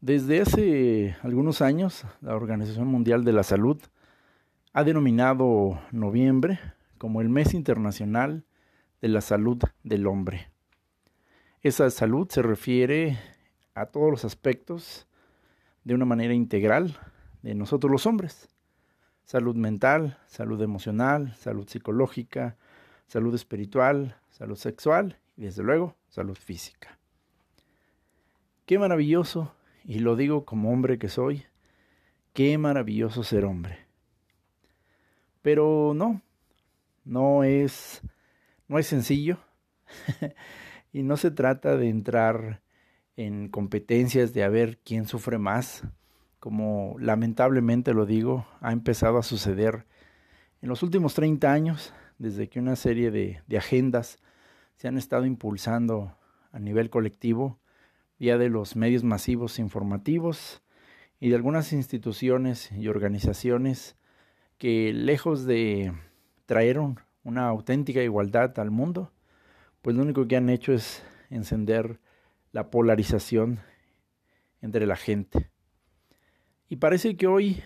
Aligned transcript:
Desde 0.00 0.40
hace 0.40 1.14
algunos 1.22 1.60
años, 1.60 2.06
la 2.22 2.34
Organización 2.34 2.86
Mundial 2.86 3.22
de 3.22 3.34
la 3.34 3.42
Salud 3.42 3.78
ha 4.72 4.82
denominado 4.82 5.78
noviembre 5.92 6.58
como 6.96 7.20
el 7.20 7.28
mes 7.28 7.52
internacional 7.52 8.46
de 9.02 9.08
la 9.08 9.20
salud 9.20 9.62
del 9.82 10.06
hombre. 10.06 10.50
Esa 11.60 11.90
salud 11.90 12.26
se 12.30 12.40
refiere 12.40 13.18
a 13.74 13.84
todos 13.84 14.10
los 14.10 14.24
aspectos 14.24 15.06
de 15.84 15.94
una 15.94 16.06
manera 16.06 16.32
integral 16.32 16.96
de 17.42 17.54
nosotros 17.54 17.92
los 17.92 18.06
hombres. 18.06 18.48
Salud 19.26 19.54
mental, 19.54 20.16
salud 20.26 20.62
emocional, 20.62 21.34
salud 21.34 21.68
psicológica, 21.68 22.56
salud 23.06 23.34
espiritual, 23.34 24.16
salud 24.30 24.56
sexual 24.56 25.18
y 25.36 25.42
desde 25.42 25.62
luego 25.62 25.94
salud 26.08 26.38
física. 26.38 26.98
Qué 28.64 28.78
maravilloso 28.78 29.52
y 29.90 29.98
lo 29.98 30.14
digo 30.14 30.44
como 30.44 30.70
hombre 30.70 31.00
que 31.00 31.08
soy, 31.08 31.46
qué 32.32 32.56
maravilloso 32.58 33.24
ser 33.24 33.44
hombre. 33.44 33.76
Pero 35.42 35.94
no, 35.96 36.22
no 37.04 37.42
es, 37.42 38.00
no 38.68 38.78
es 38.78 38.86
sencillo 38.86 39.38
y 40.92 41.02
no 41.02 41.16
se 41.16 41.32
trata 41.32 41.76
de 41.76 41.88
entrar 41.88 42.62
en 43.16 43.48
competencias 43.48 44.32
de 44.32 44.44
a 44.44 44.48
ver 44.48 44.78
quién 44.78 45.06
sufre 45.06 45.38
más, 45.38 45.82
como 46.38 46.94
lamentablemente 47.00 47.92
lo 47.92 48.06
digo, 48.06 48.46
ha 48.60 48.70
empezado 48.70 49.18
a 49.18 49.24
suceder 49.24 49.86
en 50.62 50.68
los 50.68 50.84
últimos 50.84 51.14
30 51.14 51.52
años, 51.52 51.92
desde 52.16 52.48
que 52.48 52.60
una 52.60 52.76
serie 52.76 53.10
de, 53.10 53.42
de 53.48 53.58
agendas 53.58 54.20
se 54.76 54.86
han 54.86 54.96
estado 54.96 55.26
impulsando 55.26 56.16
a 56.52 56.60
nivel 56.60 56.90
colectivo 56.90 57.58
vía 58.20 58.36
de 58.36 58.50
los 58.50 58.76
medios 58.76 59.02
masivos 59.02 59.58
informativos 59.58 60.62
y 61.20 61.30
de 61.30 61.36
algunas 61.36 61.72
instituciones 61.72 62.70
y 62.70 62.88
organizaciones 62.88 63.96
que 64.58 64.92
lejos 64.92 65.46
de 65.46 65.94
traer 66.44 66.78
una 67.24 67.48
auténtica 67.48 68.02
igualdad 68.02 68.58
al 68.58 68.70
mundo, 68.70 69.10
pues 69.80 69.96
lo 69.96 70.02
único 70.02 70.28
que 70.28 70.36
han 70.36 70.50
hecho 70.50 70.74
es 70.74 71.02
encender 71.30 71.98
la 72.52 72.70
polarización 72.70 73.60
entre 74.60 74.86
la 74.86 74.96
gente. 74.96 75.48
Y 76.68 76.76
parece 76.76 77.16
que 77.16 77.26
hoy, 77.26 77.62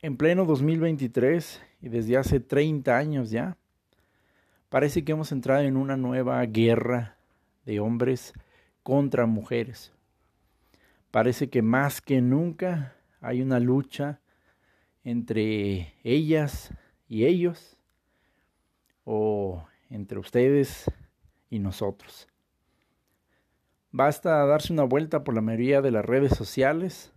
en 0.00 0.16
pleno 0.16 0.44
2023 0.44 1.60
y 1.80 1.88
desde 1.88 2.18
hace 2.18 2.38
30 2.38 2.96
años 2.96 3.32
ya, 3.32 3.56
parece 4.68 5.04
que 5.04 5.10
hemos 5.10 5.32
entrado 5.32 5.62
en 5.62 5.76
una 5.76 5.96
nueva 5.96 6.40
guerra 6.46 7.16
de 7.64 7.80
hombres 7.80 8.32
contra 8.82 9.26
mujeres. 9.26 9.92
Parece 11.10 11.50
que 11.50 11.62
más 11.62 12.00
que 12.00 12.20
nunca 12.20 12.96
hay 13.20 13.42
una 13.42 13.60
lucha 13.60 14.20
entre 15.04 15.94
ellas 16.04 16.72
y 17.08 17.24
ellos 17.24 17.76
o 19.04 19.64
entre 19.90 20.18
ustedes 20.18 20.90
y 21.50 21.58
nosotros. 21.58 22.28
Basta 23.90 24.46
darse 24.46 24.72
una 24.72 24.84
vuelta 24.84 25.22
por 25.22 25.34
la 25.34 25.42
mayoría 25.42 25.82
de 25.82 25.90
las 25.90 26.04
redes 26.04 26.32
sociales 26.32 27.12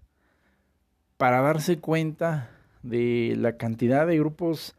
para 1.18 1.42
darse 1.42 1.80
cuenta 1.80 2.52
de 2.84 3.36
la 3.38 3.56
cantidad 3.56 4.06
de 4.06 4.20
grupos 4.20 4.76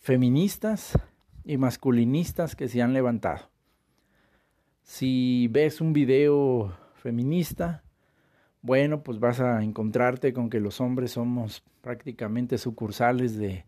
feministas 0.00 0.98
y 1.44 1.58
masculinistas 1.58 2.56
que 2.56 2.68
se 2.68 2.80
han 2.80 2.94
levantado. 2.94 3.50
Si 4.86 5.48
ves 5.50 5.80
un 5.80 5.92
video 5.92 6.72
feminista, 6.94 7.82
bueno, 8.62 9.02
pues 9.02 9.18
vas 9.18 9.40
a 9.40 9.64
encontrarte 9.64 10.32
con 10.32 10.48
que 10.48 10.60
los 10.60 10.80
hombres 10.80 11.10
somos 11.10 11.64
prácticamente 11.80 12.56
sucursales 12.56 13.36
de, 13.36 13.64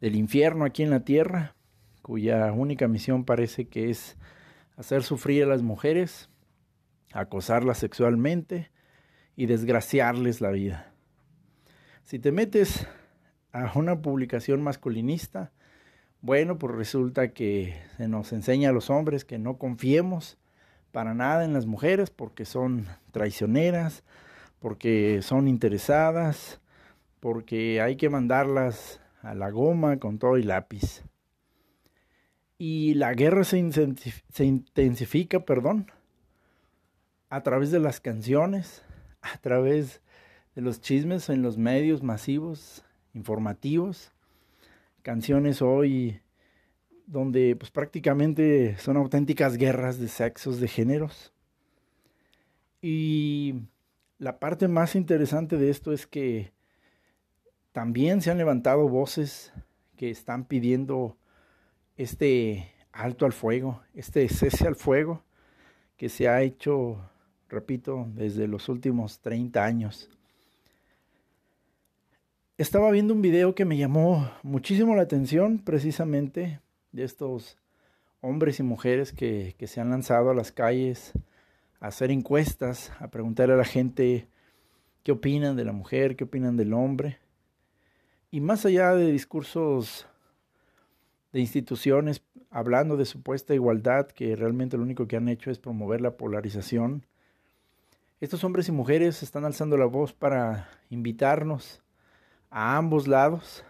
del 0.00 0.14
infierno 0.14 0.64
aquí 0.64 0.84
en 0.84 0.90
la 0.90 1.00
tierra, 1.00 1.56
cuya 2.02 2.52
única 2.52 2.86
misión 2.86 3.24
parece 3.24 3.66
que 3.66 3.90
es 3.90 4.16
hacer 4.76 5.02
sufrir 5.02 5.42
a 5.42 5.46
las 5.46 5.62
mujeres, 5.62 6.30
acosarlas 7.12 7.78
sexualmente 7.78 8.70
y 9.34 9.46
desgraciarles 9.46 10.40
la 10.40 10.52
vida. 10.52 10.94
Si 12.04 12.20
te 12.20 12.30
metes 12.30 12.86
a 13.50 13.72
una 13.74 14.00
publicación 14.00 14.62
masculinista, 14.62 15.50
bueno, 16.22 16.56
pues 16.56 16.74
resulta 16.74 17.32
que 17.32 17.76
se 17.96 18.06
nos 18.06 18.32
enseña 18.32 18.70
a 18.70 18.72
los 18.72 18.90
hombres 18.90 19.24
que 19.24 19.38
no 19.38 19.58
confiemos 19.58 20.38
para 20.92 21.14
nada 21.14 21.44
en 21.44 21.52
las 21.52 21.66
mujeres 21.66 22.10
porque 22.10 22.44
son 22.44 22.86
traicioneras, 23.10 24.04
porque 24.60 25.20
son 25.22 25.48
interesadas, 25.48 26.60
porque 27.18 27.80
hay 27.80 27.96
que 27.96 28.08
mandarlas 28.08 29.00
a 29.20 29.34
la 29.34 29.50
goma 29.50 29.98
con 29.98 30.18
todo 30.20 30.38
y 30.38 30.44
lápiz. 30.44 31.02
Y 32.56 32.94
la 32.94 33.14
guerra 33.14 33.42
se, 33.42 33.68
se 34.28 34.44
intensifica, 34.44 35.40
perdón, 35.40 35.90
a 37.30 37.42
través 37.42 37.72
de 37.72 37.80
las 37.80 38.00
canciones, 38.00 38.84
a 39.22 39.38
través 39.38 40.02
de 40.54 40.62
los 40.62 40.80
chismes 40.80 41.28
en 41.30 41.42
los 41.42 41.58
medios 41.58 42.04
masivos, 42.04 42.84
informativos, 43.12 44.11
canciones 45.02 45.62
hoy 45.62 46.20
donde 47.06 47.56
pues 47.56 47.70
prácticamente 47.70 48.76
son 48.78 48.96
auténticas 48.96 49.56
guerras 49.56 49.98
de 49.98 50.08
sexos, 50.08 50.60
de 50.60 50.68
géneros. 50.68 51.32
Y 52.80 53.54
la 54.18 54.38
parte 54.38 54.68
más 54.68 54.94
interesante 54.94 55.56
de 55.56 55.70
esto 55.70 55.92
es 55.92 56.06
que 56.06 56.52
también 57.72 58.22
se 58.22 58.30
han 58.30 58.38
levantado 58.38 58.88
voces 58.88 59.52
que 59.96 60.10
están 60.10 60.44
pidiendo 60.44 61.16
este 61.96 62.72
alto 62.92 63.26
al 63.26 63.32
fuego, 63.32 63.82
este 63.94 64.28
cese 64.28 64.66
al 64.66 64.76
fuego 64.76 65.22
que 65.96 66.08
se 66.08 66.28
ha 66.28 66.42
hecho, 66.42 66.98
repito, 67.48 68.08
desde 68.14 68.48
los 68.48 68.68
últimos 68.68 69.20
30 69.20 69.64
años. 69.64 70.10
Estaba 72.62 72.92
viendo 72.92 73.12
un 73.12 73.22
video 73.22 73.56
que 73.56 73.64
me 73.64 73.76
llamó 73.76 74.30
muchísimo 74.44 74.94
la 74.94 75.02
atención, 75.02 75.58
precisamente 75.58 76.60
de 76.92 77.02
estos 77.02 77.58
hombres 78.20 78.60
y 78.60 78.62
mujeres 78.62 79.10
que, 79.10 79.56
que 79.58 79.66
se 79.66 79.80
han 79.80 79.90
lanzado 79.90 80.30
a 80.30 80.34
las 80.34 80.52
calles 80.52 81.10
a 81.80 81.88
hacer 81.88 82.12
encuestas, 82.12 82.92
a 83.00 83.08
preguntarle 83.08 83.54
a 83.54 83.56
la 83.56 83.64
gente 83.64 84.28
qué 85.02 85.10
opinan 85.10 85.56
de 85.56 85.64
la 85.64 85.72
mujer, 85.72 86.14
qué 86.14 86.22
opinan 86.22 86.56
del 86.56 86.72
hombre. 86.72 87.18
Y 88.30 88.40
más 88.40 88.64
allá 88.64 88.94
de 88.94 89.10
discursos 89.10 90.06
de 91.32 91.40
instituciones 91.40 92.22
hablando 92.48 92.96
de 92.96 93.06
supuesta 93.06 93.54
igualdad, 93.54 94.06
que 94.06 94.36
realmente 94.36 94.76
lo 94.76 94.84
único 94.84 95.08
que 95.08 95.16
han 95.16 95.26
hecho 95.26 95.50
es 95.50 95.58
promover 95.58 96.00
la 96.00 96.16
polarización, 96.16 97.06
estos 98.20 98.44
hombres 98.44 98.68
y 98.68 98.72
mujeres 98.72 99.24
están 99.24 99.44
alzando 99.44 99.76
la 99.76 99.86
voz 99.86 100.12
para 100.12 100.68
invitarnos 100.90 101.81
a 102.52 102.76
ambos 102.76 103.08
lados 103.08 103.64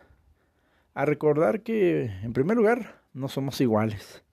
a 0.92 1.06
recordar 1.06 1.62
que, 1.62 2.06
en 2.22 2.32
primer 2.32 2.56
lugar, 2.56 3.00
no 3.14 3.28
somos 3.28 3.60
iguales. 3.60 4.24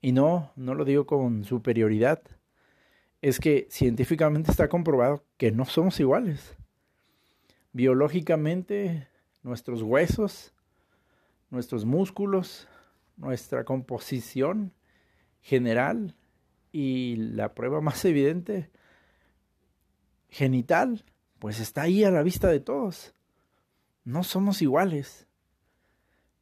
Y 0.00 0.12
no, 0.12 0.50
no 0.56 0.74
lo 0.74 0.84
digo 0.84 1.06
con 1.06 1.44
superioridad. 1.44 2.22
Es 3.20 3.38
que 3.38 3.68
científicamente 3.70 4.50
está 4.50 4.68
comprobado 4.68 5.24
que 5.36 5.52
no 5.52 5.66
somos 5.66 6.00
iguales. 6.00 6.56
Biológicamente, 7.72 9.08
nuestros 9.42 9.82
huesos, 9.82 10.54
nuestros 11.50 11.84
músculos, 11.84 12.66
nuestra 13.16 13.64
composición 13.64 14.72
general 15.42 16.16
y 16.72 17.16
la 17.16 17.54
prueba 17.54 17.80
más 17.82 18.04
evidente, 18.06 18.70
genital, 20.30 21.04
pues 21.38 21.60
está 21.60 21.82
ahí 21.82 22.02
a 22.02 22.10
la 22.10 22.22
vista 22.22 22.48
de 22.48 22.60
todos 22.60 23.13
no 24.04 24.22
somos 24.22 24.62
iguales. 24.62 25.26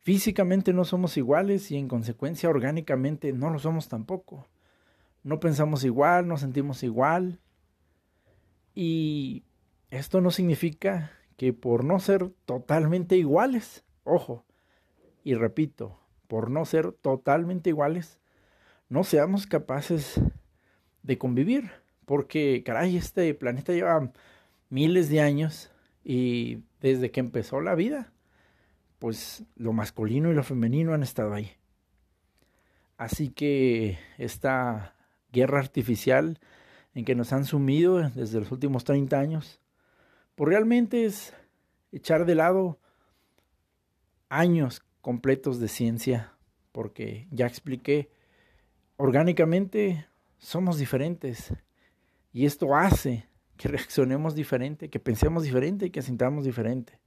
Físicamente 0.01 0.73
no 0.73 0.85
somos 0.85 1.17
iguales 1.17 1.71
y 1.71 1.77
en 1.77 1.89
consecuencia 1.89 2.49
orgánicamente 2.49 3.33
no 3.33 3.51
lo 3.51 3.59
somos 3.59 3.89
tampoco. 3.89 4.49
No 5.23 5.39
pensamos 5.39 5.85
igual, 5.85 6.27
no 6.27 6.37
sentimos 6.37 6.83
igual. 6.83 7.39
Y 8.75 9.45
esto 9.91 10.21
no 10.21 10.31
significa 10.31 11.13
que 11.37 11.53
por 11.53 11.85
no 11.85 12.01
ser 12.01 12.31
totalmente 12.45 13.17
iguales, 13.17 13.85
ojo, 14.05 14.45
y 15.23 15.35
repito, 15.35 15.99
por 16.27 16.51
no 16.51 16.65
ser 16.65 16.93
totalmente 16.93 17.71
iguales, 17.71 18.19
no 18.89 19.05
seamos 19.05 19.47
capaces 19.47 20.21
de 21.03 21.19
convivir. 21.19 21.71
Porque, 22.07 22.63
caray, 22.65 22.97
este 22.97 23.33
planeta 23.35 23.73
lleva 23.73 24.13
miles 24.69 25.09
de 25.09 25.21
años 25.21 25.72
y 26.05 26.63
desde 26.81 27.11
que 27.11 27.21
empezó 27.21 27.61
la 27.61 27.75
vida, 27.75 28.13
pues 28.99 29.45
lo 29.57 29.73
masculino 29.73 30.31
y 30.31 30.35
lo 30.35 30.43
femenino 30.43 30.95
han 30.95 31.03
estado 31.03 31.35
ahí. 31.35 31.53
Así 32.97 33.31
que 33.31 33.99
esta 34.19 34.95
guerra 35.33 35.59
artificial 35.59 36.39
en 36.95 37.05
que 37.05 37.15
nos 37.15 37.33
han 37.33 37.45
sumido 37.45 38.11
desde 38.11 38.41
los 38.41 38.53
últimos 38.53 38.85
30 38.85 39.19
años, 39.19 39.61
pues 40.35 40.49
realmente 40.49 41.05
es 41.05 41.35
echar 41.91 42.27
de 42.27 42.35
lado 42.35 42.79
años 44.29 44.83
completos 45.01 45.59
de 45.59 45.69
ciencia, 45.69 46.35
porque 46.71 47.27
ya 47.31 47.47
expliqué, 47.47 48.11
orgánicamente 48.97 50.07
somos 50.39 50.79
diferentes 50.79 51.53
y 52.33 52.47
esto 52.47 52.77
hace 52.77 53.27
que 53.57 53.69
reaccionemos 53.69 54.35
diferente, 54.35 54.91
que 54.91 55.01
pensemos 55.01 55.43
diferente 55.45 55.87
y 55.87 55.91
que 55.91 56.03
sintamos 56.03 56.45
diferente. 56.45 56.99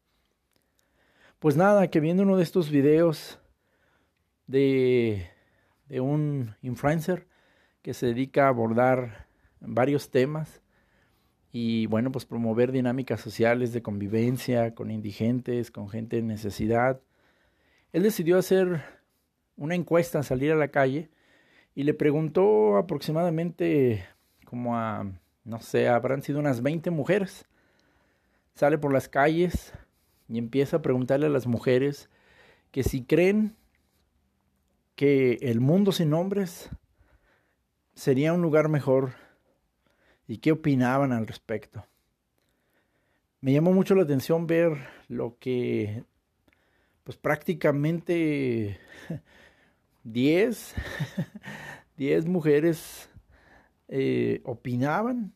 Pues 1.40 1.58
nada, 1.58 1.90
que 1.90 2.00
viendo 2.00 2.24
uno 2.24 2.38
de 2.38 2.44
estos 2.44 2.70
videos 2.70 3.40
de, 4.48 5.28
un 5.90 6.56
influencer 6.62 7.28
que 7.82 7.94
se 7.94 8.08
dedica 8.08 8.46
a 8.46 8.50
abordar 8.50 9.28
varios 9.60 10.10
temas 10.10 10.62
y 11.52 11.86
bueno, 11.88 12.12
pues 12.12 12.26
promover 12.26 12.72
dinámicas 12.72 13.22
sociales 13.22 13.74
de 13.74 13.82
convivencia 13.82 14.74
con 14.76 14.92
indigentes, 14.92 15.72
con 15.72 15.90
gente 15.90 16.18
en 16.18 16.28
necesidad. 16.28 17.02
Él 17.94 18.04
decidió 18.04 18.38
hacer 18.38 18.84
una 19.56 19.76
encuesta, 19.76 20.24
salir 20.24 20.52
a 20.52 20.56
la 20.56 20.70
calle 20.70 21.10
y 21.76 21.84
le 21.84 21.94
preguntó 21.94 22.78
aproximadamente 22.78 24.06
como 24.46 24.76
a, 24.76 25.06
no 25.46 25.62
sé, 25.62 25.88
habrán 25.88 26.24
sido 26.24 26.40
unas 26.40 26.62
20 26.62 26.90
mujeres. 26.90 27.46
Sale 28.56 28.78
por 28.78 28.92
las 28.92 29.08
calles 29.08 29.74
y 30.28 30.40
empieza 30.40 30.78
a 30.78 30.82
preguntarle 30.82 31.28
a 31.28 31.30
las 31.30 31.46
mujeres 31.46 32.10
que 32.72 32.84
si 32.84 33.04
creen 33.06 33.56
que 34.96 35.34
el 35.42 35.62
mundo 35.62 35.92
sin 35.92 36.14
hombres 36.14 36.70
sería 37.94 38.34
un 38.34 38.42
lugar 38.42 38.70
mejor 38.70 39.14
y 40.28 40.40
qué 40.40 40.52
opinaban 40.52 41.12
al 41.12 41.28
respecto. 41.28 41.86
Me 43.40 43.54
llamó 43.54 43.72
mucho 43.72 43.94
la 43.94 44.04
atención 44.04 44.48
ver 44.48 44.88
lo 45.08 45.38
que, 45.38 46.04
pues 47.04 47.18
prácticamente 47.18 48.80
10, 50.04 50.76
10 51.98 52.26
mujeres 52.28 53.10
eh, 53.88 54.42
opinaban 54.44 55.34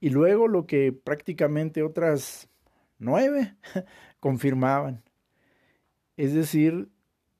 y 0.00 0.10
luego 0.10 0.48
lo 0.48 0.66
que 0.66 0.92
prácticamente 0.92 1.82
otras 1.82 2.48
nueve 2.98 3.54
confirmaban. 4.20 5.02
Es 6.16 6.34
decir, 6.34 6.90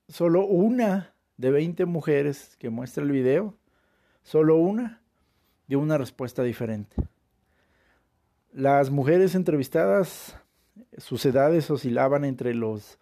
solo 0.07 0.45
una 0.45 1.13
de 1.37 1.51
20 1.51 1.85
mujeres 1.85 2.55
que 2.57 2.69
muestra 2.69 3.03
el 3.03 3.11
video, 3.11 3.57
solo 4.21 4.57
una 4.57 5.01
dio 5.67 5.79
una 5.79 5.97
respuesta 5.97 6.43
diferente. 6.43 6.95
Las 8.51 8.89
mujeres 8.89 9.35
entrevistadas, 9.35 10.37
sus 10.97 11.25
edades 11.25 11.71
oscilaban 11.71 12.25
entre 12.25 12.53
los 12.53 12.99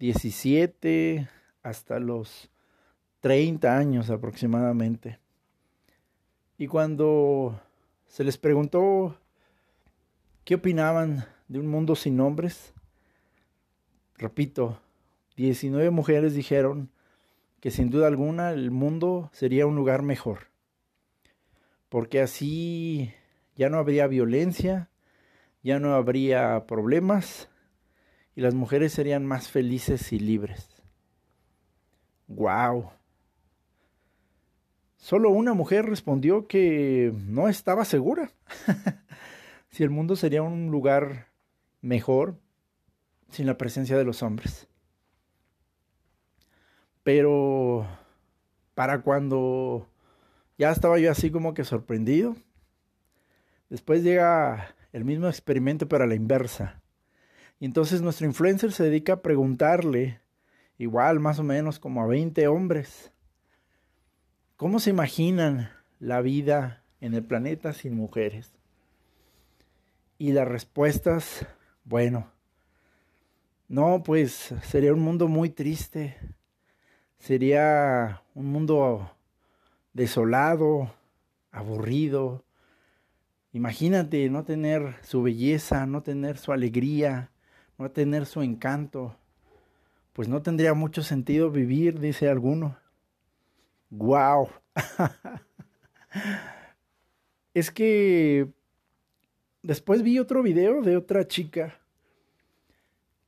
17 0.00 1.28
hasta 1.62 2.00
los 2.00 2.50
30 3.20 3.76
años 3.76 4.10
aproximadamente. 4.10 5.19
Y 6.60 6.66
cuando 6.66 7.58
se 8.06 8.22
les 8.22 8.36
preguntó 8.36 9.16
qué 10.44 10.56
opinaban 10.56 11.24
de 11.48 11.58
un 11.58 11.66
mundo 11.66 11.96
sin 11.96 12.20
hombres, 12.20 12.74
repito, 14.18 14.78
19 15.36 15.88
mujeres 15.88 16.34
dijeron 16.34 16.90
que 17.60 17.70
sin 17.70 17.88
duda 17.88 18.08
alguna 18.08 18.50
el 18.50 18.70
mundo 18.70 19.30
sería 19.32 19.64
un 19.64 19.74
lugar 19.74 20.02
mejor, 20.02 20.48
porque 21.88 22.20
así 22.20 23.14
ya 23.56 23.70
no 23.70 23.78
habría 23.78 24.06
violencia, 24.06 24.90
ya 25.62 25.80
no 25.80 25.94
habría 25.94 26.66
problemas 26.66 27.48
y 28.36 28.42
las 28.42 28.52
mujeres 28.52 28.92
serían 28.92 29.24
más 29.24 29.48
felices 29.48 30.12
y 30.12 30.18
libres. 30.18 30.68
¡Wow! 32.26 32.99
Solo 35.00 35.30
una 35.30 35.54
mujer 35.54 35.86
respondió 35.86 36.46
que 36.46 37.10
no 37.26 37.48
estaba 37.48 37.86
segura 37.86 38.30
si 39.70 39.82
el 39.82 39.88
mundo 39.88 40.14
sería 40.14 40.42
un 40.42 40.70
lugar 40.70 41.28
mejor 41.80 42.36
sin 43.30 43.46
la 43.46 43.56
presencia 43.56 43.96
de 43.96 44.04
los 44.04 44.22
hombres. 44.22 44.68
Pero 47.02 47.86
para 48.74 49.00
cuando 49.00 49.88
ya 50.58 50.70
estaba 50.70 50.98
yo 50.98 51.10
así 51.10 51.30
como 51.30 51.54
que 51.54 51.64
sorprendido, 51.64 52.36
después 53.70 54.02
llega 54.02 54.76
el 54.92 55.06
mismo 55.06 55.28
experimento 55.28 55.88
pero 55.88 56.04
a 56.04 56.06
la 56.06 56.14
inversa. 56.14 56.82
Y 57.58 57.64
entonces 57.64 58.02
nuestro 58.02 58.26
influencer 58.26 58.70
se 58.72 58.84
dedica 58.84 59.14
a 59.14 59.22
preguntarle, 59.22 60.20
igual 60.76 61.20
más 61.20 61.38
o 61.38 61.42
menos 61.42 61.78
como 61.78 62.02
a 62.02 62.06
20 62.06 62.46
hombres, 62.48 63.12
¿Cómo 64.60 64.78
se 64.78 64.90
imaginan 64.90 65.70
la 66.00 66.20
vida 66.20 66.82
en 67.00 67.14
el 67.14 67.24
planeta 67.24 67.72
sin 67.72 67.94
mujeres? 67.94 68.52
Y 70.18 70.32
las 70.32 70.46
respuestas, 70.46 71.46
bueno, 71.84 72.30
no, 73.68 74.02
pues 74.02 74.54
sería 74.64 74.92
un 74.92 75.00
mundo 75.00 75.28
muy 75.28 75.48
triste, 75.48 76.18
sería 77.18 78.20
un 78.34 78.52
mundo 78.52 79.10
desolado, 79.94 80.92
aburrido. 81.50 82.44
Imagínate 83.54 84.28
no 84.28 84.44
tener 84.44 84.96
su 85.00 85.22
belleza, 85.22 85.86
no 85.86 86.02
tener 86.02 86.36
su 86.36 86.52
alegría, 86.52 87.30
no 87.78 87.90
tener 87.92 88.26
su 88.26 88.42
encanto. 88.42 89.16
Pues 90.12 90.28
no 90.28 90.42
tendría 90.42 90.74
mucho 90.74 91.02
sentido 91.02 91.50
vivir, 91.50 91.98
dice 91.98 92.28
alguno. 92.28 92.76
Wow. 93.90 94.48
es 97.54 97.70
que 97.70 98.48
después 99.62 100.02
vi 100.02 100.18
otro 100.18 100.42
video 100.42 100.82
de 100.82 100.96
otra 100.96 101.26
chica 101.26 101.80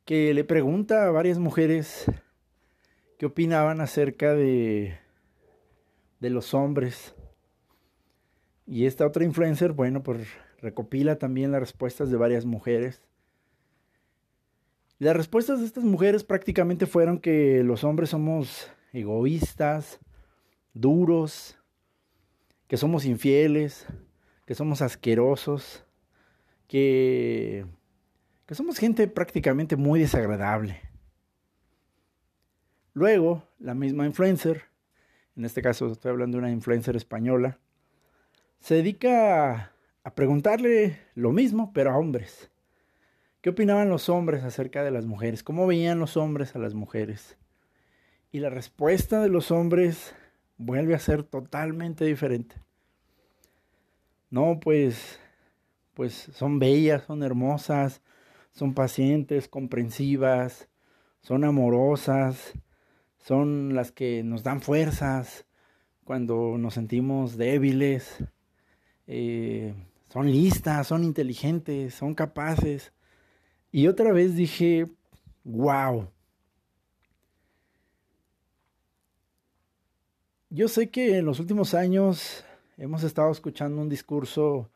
que 0.05 0.35
le 0.35 0.45
pregunta 0.45 1.07
a 1.07 1.11
varias 1.11 1.39
mujeres 1.39 2.07
qué 3.19 3.27
opinaban 3.27 3.81
acerca 3.81 4.35
de 4.35 4.99
de 6.23 6.31
los 6.31 6.55
hombres. 6.55 7.15
Y 8.65 8.87
esta 8.87 9.05
otra 9.05 9.25
influencer, 9.25 9.73
bueno, 9.73 10.05
pues 10.05 10.29
recopila 10.61 11.19
también 11.19 11.51
las 11.51 11.61
respuestas 11.61 12.11
de 12.11 12.17
varias 12.17 12.47
mujeres. 12.47 13.03
Las 15.01 15.17
respuestas 15.17 15.59
de 15.59 15.67
estas 15.67 15.83
mujeres 15.83 16.23
prácticamente 16.23 16.87
fueron 16.87 17.19
que 17.19 17.65
los 17.65 17.83
hombres 17.83 18.11
somos 18.11 18.71
egoístas, 18.93 19.99
duros, 20.75 21.59
que 22.69 22.77
somos 22.77 23.05
infieles, 23.05 23.87
que 24.47 24.55
somos 24.55 24.83
asquerosos, 24.83 25.85
que, 26.69 27.67
que 28.47 28.55
somos 28.55 28.79
gente 28.79 29.07
prácticamente 29.09 29.77
muy 29.77 30.01
desagradable. 30.01 30.81
Luego, 32.95 33.49
la 33.59 33.75
misma 33.75 34.07
influencer, 34.07 34.65
en 35.37 35.45
este 35.45 35.63
caso 35.63 35.91
estoy 35.91 36.11
hablando 36.11 36.37
de 36.37 36.41
una 36.41 36.51
influencer 36.51 36.97
española, 36.97 37.59
se 38.59 38.77
dedica 38.77 39.73
a, 40.05 40.15
preguntarle 40.15 40.99
lo 41.15 41.33
mismo, 41.33 41.73
pero 41.73 41.91
a 41.91 41.99
hombres. 41.99 42.51
¿Qué 43.41 43.51
opinaban 43.51 43.89
los 43.89 44.09
hombres 44.09 44.45
acerca 44.45 44.85
de 44.85 44.93
las 44.93 45.05
mujeres? 45.05 45.43
¿Cómo 45.43 45.67
veían 45.67 45.99
los 45.99 46.17
hombres 46.17 46.55
a 46.55 46.59
las 46.59 46.75
mujeres? 46.75 47.37
Y 48.31 48.39
la 48.39 48.51
respuesta 48.51 49.21
de 49.21 49.29
los 49.29 49.51
hombres 49.51 50.15
vuelve 50.65 50.95
a 50.95 50.99
ser 50.99 51.23
totalmente 51.23 52.05
diferente. 52.05 52.57
No, 54.31 54.61
pues, 54.61 55.19
pues 55.95 56.31
son 56.33 56.59
bellas, 56.59 57.05
son 57.05 57.23
hermosas, 57.23 58.01
son 58.53 58.75
pacientes, 58.75 59.49
comprensivas, 59.49 60.69
son 61.21 61.45
amorosas, 61.45 62.53
son 63.19 63.75
las 63.75 63.93
que 63.93 64.23
nos 64.23 64.43
dan 64.43 64.61
fuerzas 64.61 65.47
cuando 66.05 66.57
nos 66.59 66.75
sentimos 66.75 67.37
débiles, 67.37 68.25
eh, 69.07 69.75
son 70.09 70.31
listas, 70.31 70.87
son 70.87 71.05
inteligentes, 71.05 71.95
son 71.95 72.15
capaces. 72.15 72.93
Y 73.71 73.87
otra 73.87 74.13
vez 74.13 74.35
dije, 74.35 74.89
wow, 75.45 76.09
Yo 80.55 80.69
sé 80.69 80.91
que 80.91 81.17
en 81.17 81.25
los 81.25 81.41
últimos 81.41 81.73
años 81.73 82.45
hemos 82.77 83.05
estado 83.05 83.33
escuchando 83.33 83.81
un 83.81 83.89
discurso 83.89 84.69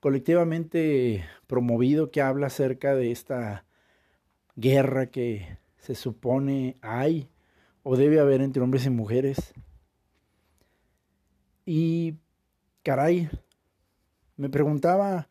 colectivamente 0.00 1.24
promovido 1.46 2.10
que 2.10 2.20
habla 2.20 2.48
acerca 2.48 2.96
de 2.96 3.12
esta 3.12 3.64
guerra 4.56 5.06
que 5.06 5.58
se 5.78 5.94
supone 5.94 6.74
hay 6.82 7.28
o 7.84 7.96
debe 7.96 8.18
haber 8.18 8.40
entre 8.40 8.64
hombres 8.64 8.84
y 8.84 8.90
mujeres. 8.90 9.54
Y 11.64 12.16
caray, 12.82 13.30
me 14.36 14.48
preguntaba 14.48 15.28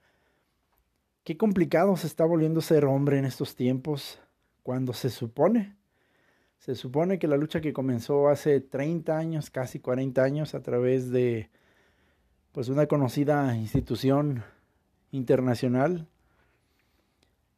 qué 1.25 1.35
complicado 1.35 1.97
se 1.97 2.07
está 2.07 2.23
volviendo 2.23 2.61
ser 2.61 2.85
hombre 2.85 3.17
en 3.17 3.25
estos 3.25 3.57
tiempos 3.57 4.21
cuando 4.63 4.93
se 4.93 5.09
supone, 5.09 5.75
se 6.63 6.75
supone 6.75 7.19
que 7.19 7.27
la 7.27 7.35
lucha 7.35 7.59
que 7.59 7.73
comenzó 7.73 8.29
hace 8.29 8.61
30 8.61 9.17
años, 9.17 9.49
casi 9.49 9.79
40 9.79 10.23
años, 10.23 10.55
a 10.55 10.61
través 10.61 11.11
de 11.11 11.49
pues 12.53 12.69
una 12.69 12.87
conocida 12.87 13.53
institución 13.57 14.45
internacional 15.11 16.07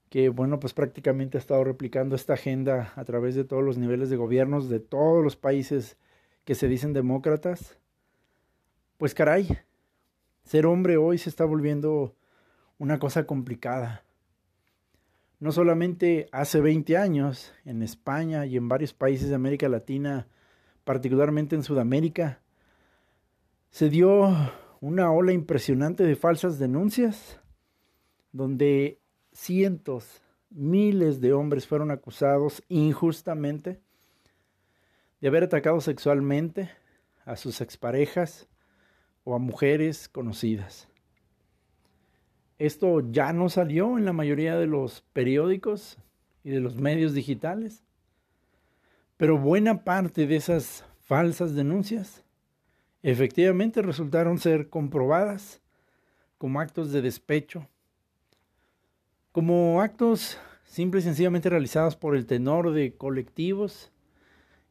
que 0.09 0.29
bueno, 0.29 0.59
pues 0.59 0.73
prácticamente 0.73 1.37
ha 1.37 1.39
estado 1.39 1.63
replicando 1.63 2.15
esta 2.15 2.33
agenda 2.33 2.93
a 2.95 3.05
través 3.05 3.35
de 3.35 3.43
todos 3.43 3.63
los 3.63 3.77
niveles 3.77 4.09
de 4.09 4.17
gobiernos 4.17 4.69
de 4.69 4.79
todos 4.79 5.23
los 5.23 5.35
países 5.35 5.97
que 6.43 6.55
se 6.55 6.67
dicen 6.67 6.93
demócratas. 6.93 7.77
Pues 8.97 9.13
caray, 9.13 9.55
ser 10.45 10.65
hombre 10.65 10.97
hoy 10.97 11.19
se 11.19 11.29
está 11.29 11.45
volviendo 11.45 12.15
una 12.79 12.97
cosa 12.97 13.27
complicada. 13.27 14.04
No 15.39 15.51
solamente 15.51 16.27
hace 16.31 16.61
20 16.61 16.97
años 16.97 17.53
en 17.65 17.81
España 17.81 18.45
y 18.45 18.57
en 18.57 18.69
varios 18.69 18.93
países 18.93 19.29
de 19.29 19.35
América 19.35 19.67
Latina, 19.67 20.27
particularmente 20.83 21.55
en 21.55 21.63
Sudamérica, 21.63 22.41
se 23.69 23.89
dio 23.89 24.29
una 24.79 25.11
ola 25.11 25.33
impresionante 25.33 26.03
de 26.03 26.15
falsas 26.15 26.57
denuncias, 26.57 27.41
donde 28.31 29.01
cientos, 29.33 30.21
miles 30.49 31.19
de 31.19 31.33
hombres 31.33 31.67
fueron 31.67 31.91
acusados 31.91 32.63
injustamente 32.69 33.81
de 35.19 35.27
haber 35.27 35.43
atacado 35.43 35.81
sexualmente 35.81 36.69
a 37.25 37.35
sus 37.35 37.59
exparejas 37.59 38.47
o 39.23 39.35
a 39.35 39.39
mujeres 39.39 40.07
conocidas. 40.07 40.87
Esto 42.57 43.01
ya 43.11 43.33
no 43.33 43.49
salió 43.49 43.97
en 43.97 44.05
la 44.05 44.13
mayoría 44.13 44.55
de 44.57 44.67
los 44.67 45.01
periódicos 45.13 45.97
y 46.43 46.51
de 46.51 46.61
los 46.61 46.75
medios 46.75 47.13
digitales, 47.13 47.83
pero 49.17 49.37
buena 49.37 49.83
parte 49.83 50.25
de 50.25 50.37
esas 50.37 50.85
falsas 51.01 51.53
denuncias 51.53 52.23
efectivamente 53.03 53.81
resultaron 53.81 54.39
ser 54.39 54.69
comprobadas 54.69 55.61
como 56.37 56.59
actos 56.59 56.91
de 56.91 57.01
despecho, 57.01 57.67
como 59.31 59.81
actos 59.81 60.39
simple 60.63 61.01
y 61.01 61.03
sencillamente 61.03 61.49
realizados 61.49 61.95
por 61.95 62.15
el 62.15 62.25
tenor 62.25 62.71
de 62.71 62.95
colectivos 62.95 63.91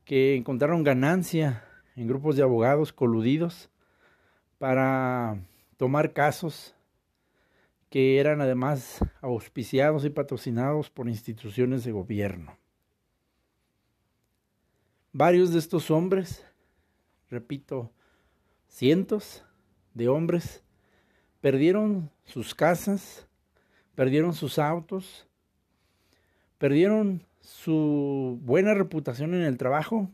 que 0.04 0.36
encontraron 0.36 0.84
ganancia 0.84 1.64
en 1.96 2.08
grupos 2.08 2.36
de 2.36 2.42
abogados 2.42 2.92
coludidos 2.92 3.70
para 4.58 5.38
tomar 5.76 6.12
casos 6.12 6.73
que 7.94 8.18
eran 8.18 8.40
además 8.40 8.98
auspiciados 9.20 10.04
y 10.04 10.10
patrocinados 10.10 10.90
por 10.90 11.08
instituciones 11.08 11.84
de 11.84 11.92
gobierno. 11.92 12.58
Varios 15.12 15.52
de 15.52 15.60
estos 15.60 15.92
hombres, 15.92 16.44
repito, 17.30 17.92
cientos 18.66 19.44
de 19.94 20.08
hombres, 20.08 20.64
perdieron 21.40 22.10
sus 22.24 22.56
casas, 22.56 23.28
perdieron 23.94 24.34
sus 24.34 24.58
autos, 24.58 25.28
perdieron 26.58 27.24
su 27.42 28.40
buena 28.42 28.74
reputación 28.74 29.34
en 29.34 29.42
el 29.42 29.56
trabajo, 29.56 30.10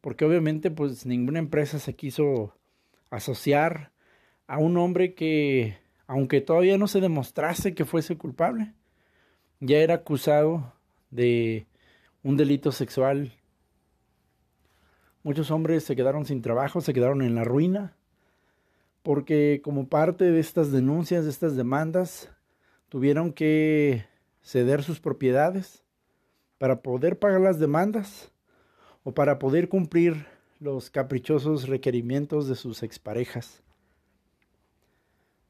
porque 0.00 0.24
obviamente 0.24 0.72
pues 0.72 1.06
ninguna 1.06 1.38
empresa 1.38 1.78
se 1.78 1.94
quiso 1.94 2.58
asociar 3.08 3.92
a 4.48 4.58
un 4.58 4.76
hombre 4.76 5.14
que 5.14 5.80
aunque 6.06 6.40
todavía 6.40 6.78
no 6.78 6.88
se 6.88 7.00
demostrase 7.00 7.74
que 7.74 7.84
fuese 7.84 8.16
culpable, 8.16 8.74
ya 9.60 9.78
era 9.78 9.94
acusado 9.94 10.72
de 11.10 11.66
un 12.22 12.36
delito 12.36 12.72
sexual. 12.72 13.32
Muchos 15.22 15.50
hombres 15.50 15.84
se 15.84 15.96
quedaron 15.96 16.26
sin 16.26 16.42
trabajo, 16.42 16.80
se 16.80 16.92
quedaron 16.92 17.22
en 17.22 17.34
la 17.34 17.44
ruina, 17.44 17.96
porque 19.02 19.60
como 19.62 19.88
parte 19.88 20.30
de 20.30 20.40
estas 20.40 20.72
denuncias, 20.72 21.24
de 21.24 21.30
estas 21.30 21.56
demandas, 21.56 22.30
tuvieron 22.88 23.32
que 23.32 24.04
ceder 24.42 24.82
sus 24.82 25.00
propiedades 25.00 25.84
para 26.58 26.82
poder 26.82 27.18
pagar 27.18 27.40
las 27.40 27.58
demandas 27.58 28.32
o 29.04 29.12
para 29.12 29.38
poder 29.38 29.68
cumplir 29.68 30.26
los 30.60 30.90
caprichosos 30.90 31.68
requerimientos 31.68 32.48
de 32.48 32.54
sus 32.54 32.82
exparejas. 32.82 33.62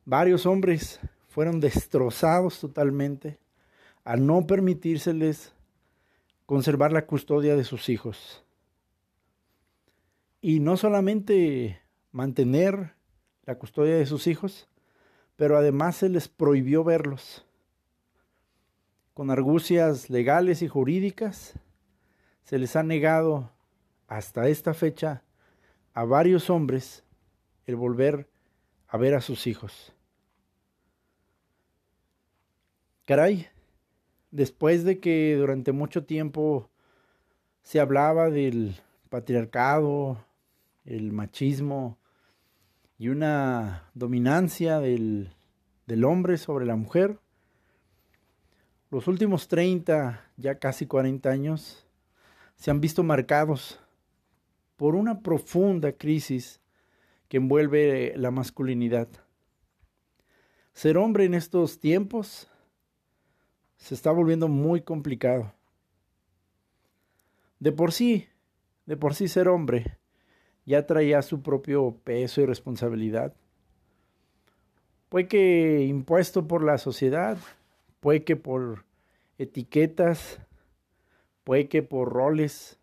Varios 0.05 0.47
hombres 0.47 0.99
fueron 1.29 1.61
destrozados 1.61 2.59
totalmente 2.59 3.39
al 4.05 4.27
no 4.27 4.47
permitírseles 4.47 5.55
conservar 6.45 6.93
la 6.93 7.07
custodia 7.07 7.55
de 7.55 7.65
sus 7.65 7.89
hijos. 7.89 8.45
Y 10.41 10.59
no 10.59 10.77
solamente 10.77 11.81
mantener 12.11 12.95
la 13.45 13.55
custodia 13.57 13.97
de 13.97 14.07
sus 14.07 14.27
hijos, 14.27 14.69
pero 15.37 15.57
además 15.57 15.97
se 15.97 16.09
les 16.09 16.27
prohibió 16.29 16.83
verlos. 16.83 17.47
Con 19.15 19.31
argucias 19.31 20.11
legales 20.11 20.63
y 20.63 20.69
jurídicas, 20.69 21.55
se 22.43 22.59
les 22.59 22.75
ha 22.75 22.83
negado 22.83 23.53
hasta 24.09 24.49
esta 24.49 24.75
fecha 24.75 25.23
a 25.95 26.05
varios 26.05 26.51
hombres 26.51 27.05
el 27.67 27.77
volver 27.77 28.32
a 28.93 28.99
ver 28.99 29.15
a 29.15 29.23
sus 29.23 29.47
hijos. 29.47 29.95
Caray, 33.07 33.47
después 34.31 34.85
de 34.85 35.01
que 35.01 35.35
durante 35.35 35.73
mucho 35.73 36.05
tiempo 36.05 36.69
se 37.63 37.81
hablaba 37.81 38.29
del 38.29 38.77
patriarcado, 39.09 40.23
el 40.85 41.11
machismo 41.11 41.97
y 42.99 43.09
una 43.09 43.91
dominancia 43.95 44.79
del, 44.79 45.33
del 45.87 46.05
hombre 46.05 46.37
sobre 46.37 46.67
la 46.67 46.77
mujer, 46.77 47.19
los 48.91 49.09
últimos 49.09 49.49
30, 49.49 50.23
ya 50.37 50.59
casi 50.59 50.85
40 50.85 51.31
años, 51.31 51.87
se 52.57 52.71
han 52.71 52.83
visto 52.83 53.03
marcados 53.03 53.81
por 54.77 54.97
una 54.97 55.23
profunda 55.23 55.93
crisis 55.93 56.62
que 57.33 57.39
envuelve 57.39 58.13
la 58.19 58.31
masculinidad. 58.31 59.09
Ser 60.75 60.99
hombre 60.99 61.25
en 61.25 61.33
estos 61.33 61.81
tiempos 61.81 62.51
se 63.79 63.95
está 63.95 64.11
volviendo 64.11 64.49
muy 64.49 64.83
complicado. 64.83 65.55
De 67.59 67.73
por 67.73 67.93
sí, 67.93 68.29
de 68.85 68.99
por 68.99 69.15
sí 69.15 69.29
ser 69.29 69.49
hombre 69.49 69.97
ya 70.67 70.87
traía 70.87 71.23
su 71.23 71.41
propio 71.41 71.97
peso 72.05 72.43
y 72.43 72.45
responsabilidad. 72.45 73.35
Puede 75.09 75.27
que 75.27 75.87
impuesto 75.89 76.47
por 76.47 76.63
la 76.63 76.77
sociedad, 76.77 77.39
puede 78.01 78.25
que 78.25 78.37
por 78.37 78.85
etiquetas, 79.39 80.39
puede 81.45 81.71
que 81.71 81.83
por 81.83 82.13
roles, 82.13 82.79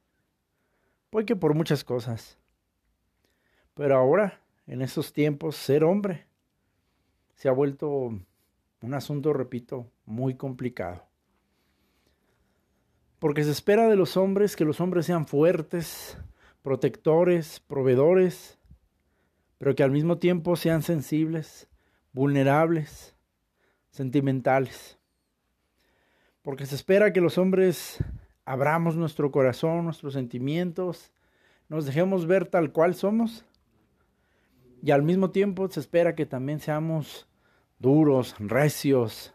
puede 1.11 1.27
que 1.27 1.35
por 1.35 1.53
muchas 1.53 1.83
cosas. 1.83 2.38
Pero 3.79 3.95
ahora, 3.95 4.41
en 4.67 4.81
estos 4.81 5.13
tiempos, 5.13 5.55
ser 5.55 5.85
hombre 5.85 6.25
se 7.35 7.47
ha 7.47 7.53
vuelto 7.53 8.11
un 8.81 8.93
asunto, 8.93 9.31
repito, 9.31 9.89
muy 10.05 10.35
complicado. 10.35 11.05
Porque 13.19 13.45
se 13.45 13.51
espera 13.51 13.87
de 13.87 13.95
los 13.95 14.17
hombres 14.17 14.57
que 14.57 14.65
los 14.65 14.81
hombres 14.81 15.05
sean 15.05 15.25
fuertes, 15.25 16.17
protectores, 16.61 17.61
proveedores, 17.61 18.59
pero 19.59 19.73
que 19.75 19.83
al 19.83 19.91
mismo 19.91 20.17
tiempo 20.17 20.57
sean 20.57 20.81
sensibles, 20.81 21.69
vulnerables, 22.11 23.15
sentimentales. 23.91 24.99
Porque 26.41 26.65
se 26.65 26.75
espera 26.75 27.13
que 27.13 27.21
los 27.21 27.37
hombres 27.37 28.03
abramos 28.43 28.97
nuestro 28.97 29.31
corazón, 29.31 29.85
nuestros 29.85 30.15
sentimientos, 30.15 31.13
nos 31.69 31.85
dejemos 31.85 32.25
ver 32.27 32.45
tal 32.45 32.73
cual 32.73 32.93
somos 32.93 33.45
y 34.81 34.91
al 34.91 35.03
mismo 35.03 35.31
tiempo 35.31 35.67
se 35.69 35.79
espera 35.79 36.15
que 36.15 36.25
también 36.25 36.59
seamos 36.59 37.27
duros, 37.79 38.35
recios, 38.39 39.33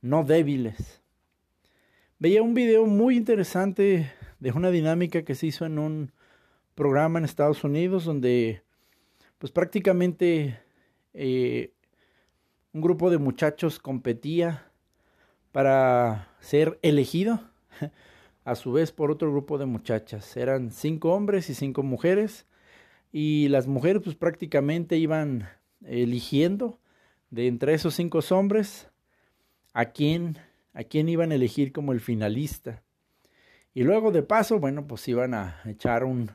no 0.00 0.24
débiles. 0.24 1.02
Veía 2.18 2.42
un 2.42 2.54
video 2.54 2.86
muy 2.86 3.16
interesante 3.16 4.12
de 4.40 4.52
una 4.52 4.70
dinámica 4.70 5.24
que 5.24 5.34
se 5.34 5.46
hizo 5.46 5.66
en 5.66 5.78
un 5.78 6.12
programa 6.74 7.18
en 7.18 7.24
Estados 7.24 7.64
Unidos 7.64 8.04
donde 8.04 8.62
pues 9.38 9.52
prácticamente 9.52 10.58
eh, 11.12 11.72
un 12.72 12.80
grupo 12.80 13.10
de 13.10 13.18
muchachos 13.18 13.78
competía 13.78 14.70
para 15.52 16.28
ser 16.40 16.78
elegido 16.82 17.40
a 18.44 18.54
su 18.54 18.72
vez 18.72 18.90
por 18.92 19.10
otro 19.10 19.30
grupo 19.30 19.58
de 19.58 19.66
muchachas. 19.66 20.36
Eran 20.36 20.70
cinco 20.70 21.12
hombres 21.12 21.48
y 21.50 21.54
cinco 21.54 21.82
mujeres 21.82 22.46
y 23.16 23.46
las 23.46 23.68
mujeres 23.68 24.02
pues 24.02 24.16
prácticamente 24.16 24.96
iban 24.96 25.48
eligiendo 25.86 26.80
de 27.30 27.46
entre 27.46 27.72
esos 27.72 27.94
cinco 27.94 28.18
hombres 28.30 28.88
a 29.72 29.84
quién, 29.92 30.36
a 30.72 30.82
quién 30.82 31.08
iban 31.08 31.30
a 31.30 31.36
elegir 31.36 31.70
como 31.70 31.92
el 31.92 32.00
finalista. 32.00 32.82
Y 33.72 33.84
luego 33.84 34.10
de 34.10 34.24
paso, 34.24 34.58
bueno, 34.58 34.88
pues 34.88 35.06
iban 35.06 35.32
a 35.32 35.60
echar 35.64 36.02
un, 36.02 36.32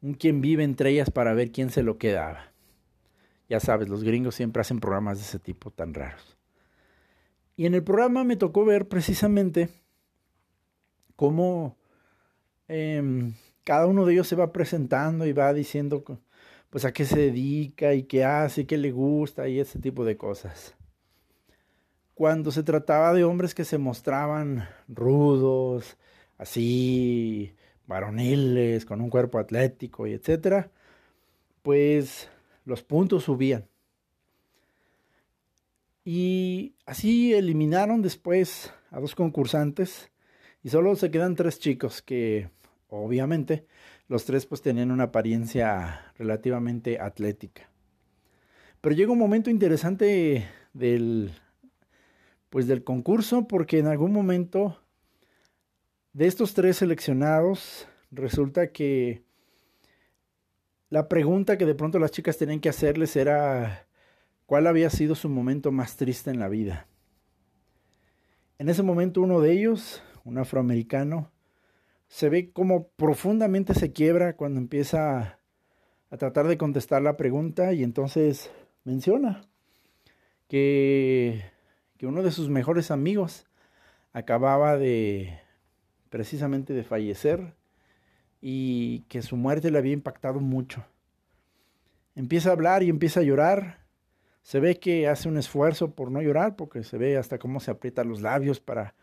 un 0.00 0.14
quien 0.14 0.40
vive 0.40 0.64
entre 0.64 0.88
ellas 0.88 1.10
para 1.10 1.34
ver 1.34 1.52
quién 1.52 1.68
se 1.68 1.82
lo 1.82 1.98
quedaba. 1.98 2.50
Ya 3.50 3.60
sabes, 3.60 3.90
los 3.90 4.02
gringos 4.02 4.36
siempre 4.36 4.62
hacen 4.62 4.80
programas 4.80 5.18
de 5.18 5.24
ese 5.24 5.38
tipo 5.38 5.70
tan 5.70 5.92
raros. 5.92 6.38
Y 7.56 7.66
en 7.66 7.74
el 7.74 7.84
programa 7.84 8.24
me 8.24 8.36
tocó 8.36 8.64
ver 8.64 8.88
precisamente 8.88 9.68
cómo 11.14 11.76
em, 12.68 13.34
cada 13.66 13.88
uno 13.88 14.06
de 14.06 14.12
ellos 14.12 14.28
se 14.28 14.36
va 14.36 14.52
presentando 14.52 15.26
y 15.26 15.32
va 15.32 15.52
diciendo 15.52 16.04
pues 16.70 16.84
a 16.84 16.92
qué 16.92 17.04
se 17.04 17.18
dedica 17.18 17.94
y 17.94 18.04
qué 18.04 18.24
hace, 18.24 18.60
y 18.60 18.64
qué 18.64 18.78
le 18.78 18.92
gusta 18.92 19.48
y 19.48 19.58
ese 19.58 19.80
tipo 19.80 20.04
de 20.04 20.16
cosas. 20.16 20.76
Cuando 22.14 22.52
se 22.52 22.62
trataba 22.62 23.12
de 23.12 23.24
hombres 23.24 23.56
que 23.56 23.64
se 23.64 23.76
mostraban 23.76 24.68
rudos, 24.86 25.96
así, 26.38 27.56
varoniles, 27.88 28.86
con 28.86 29.00
un 29.00 29.10
cuerpo 29.10 29.38
atlético 29.38 30.06
y 30.06 30.12
etcétera, 30.12 30.70
pues 31.62 32.30
los 32.64 32.84
puntos 32.84 33.24
subían. 33.24 33.66
Y 36.04 36.76
así 36.86 37.34
eliminaron 37.34 38.00
después 38.00 38.72
a 38.92 39.00
dos 39.00 39.16
concursantes 39.16 40.08
y 40.62 40.68
solo 40.68 40.94
se 40.94 41.10
quedan 41.10 41.34
tres 41.34 41.58
chicos 41.58 42.00
que 42.00 42.48
obviamente 42.88 43.66
los 44.08 44.24
tres 44.24 44.46
pues 44.46 44.62
tenían 44.62 44.90
una 44.90 45.04
apariencia 45.04 46.12
relativamente 46.16 47.00
atlética. 47.00 47.70
Pero 48.80 48.94
llega 48.94 49.12
un 49.12 49.18
momento 49.18 49.50
interesante 49.50 50.48
del 50.72 51.32
pues 52.50 52.66
del 52.66 52.84
concurso 52.84 53.48
porque 53.48 53.78
en 53.78 53.86
algún 53.86 54.12
momento 54.12 54.80
de 56.12 56.26
estos 56.26 56.54
tres 56.54 56.78
seleccionados 56.78 57.88
resulta 58.10 58.72
que 58.72 59.24
la 60.88 61.08
pregunta 61.08 61.58
que 61.58 61.66
de 61.66 61.74
pronto 61.74 61.98
las 61.98 62.12
chicas 62.12 62.38
tenían 62.38 62.60
que 62.60 62.68
hacerles 62.68 63.16
era 63.16 63.86
cuál 64.46 64.66
había 64.66 64.88
sido 64.88 65.14
su 65.14 65.28
momento 65.28 65.72
más 65.72 65.96
triste 65.96 66.30
en 66.30 66.38
la 66.38 66.48
vida. 66.48 66.86
En 68.58 68.68
ese 68.68 68.82
momento 68.82 69.20
uno 69.20 69.40
de 69.40 69.52
ellos, 69.52 70.02
un 70.24 70.38
afroamericano, 70.38 71.32
se 72.08 72.28
ve 72.28 72.50
como 72.52 72.88
profundamente 72.88 73.74
se 73.74 73.92
quiebra 73.92 74.36
cuando 74.36 74.60
empieza 74.60 75.38
a 76.10 76.16
tratar 76.16 76.46
de 76.46 76.58
contestar 76.58 77.02
la 77.02 77.16
pregunta 77.16 77.72
y 77.72 77.82
entonces 77.82 78.50
menciona 78.84 79.42
que, 80.48 81.44
que 81.98 82.06
uno 82.06 82.22
de 82.22 82.30
sus 82.30 82.48
mejores 82.48 82.90
amigos 82.90 83.46
acababa 84.12 84.76
de 84.76 85.40
precisamente 86.08 86.72
de 86.72 86.84
fallecer 86.84 87.54
y 88.40 89.00
que 89.08 89.22
su 89.22 89.36
muerte 89.36 89.70
le 89.70 89.78
había 89.78 89.92
impactado 89.92 90.40
mucho. 90.40 90.84
Empieza 92.14 92.50
a 92.50 92.52
hablar 92.52 92.82
y 92.82 92.88
empieza 92.88 93.20
a 93.20 93.24
llorar. 93.24 93.80
Se 94.42 94.60
ve 94.60 94.78
que 94.78 95.08
hace 95.08 95.28
un 95.28 95.36
esfuerzo 95.36 95.94
por 95.94 96.10
no 96.10 96.22
llorar 96.22 96.54
porque 96.56 96.84
se 96.84 96.96
ve 96.96 97.16
hasta 97.16 97.38
cómo 97.38 97.60
se 97.60 97.72
aprieta 97.72 98.04
los 98.04 98.22
labios 98.22 98.60
para 98.60 98.94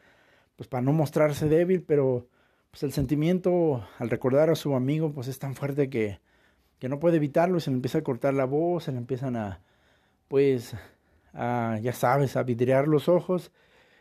pues 0.55 0.69
para 0.69 0.81
no 0.81 0.93
mostrarse 0.93 1.49
débil, 1.49 1.83
pero 1.83 2.27
pues 2.73 2.81
el 2.81 2.91
sentimiento 2.91 3.87
al 3.99 4.09
recordar 4.09 4.49
a 4.49 4.55
su 4.55 4.73
amigo 4.73 5.11
pues 5.13 5.27
es 5.27 5.37
tan 5.37 5.53
fuerte 5.53 5.91
que, 5.91 6.19
que 6.79 6.89
no 6.89 6.99
puede 6.99 7.17
evitarlo, 7.17 7.59
se 7.59 7.69
le 7.69 7.75
empieza 7.75 7.99
a 7.99 8.03
cortar 8.03 8.33
la 8.33 8.45
voz, 8.45 8.85
se 8.85 8.91
le 8.91 8.97
empiezan 8.97 9.35
a 9.35 9.61
pues 10.27 10.75
ya 11.33 11.93
sabes, 11.93 12.35
a 12.35 12.41
vidriar 12.41 12.87
los 12.87 13.09
ojos 13.09 13.51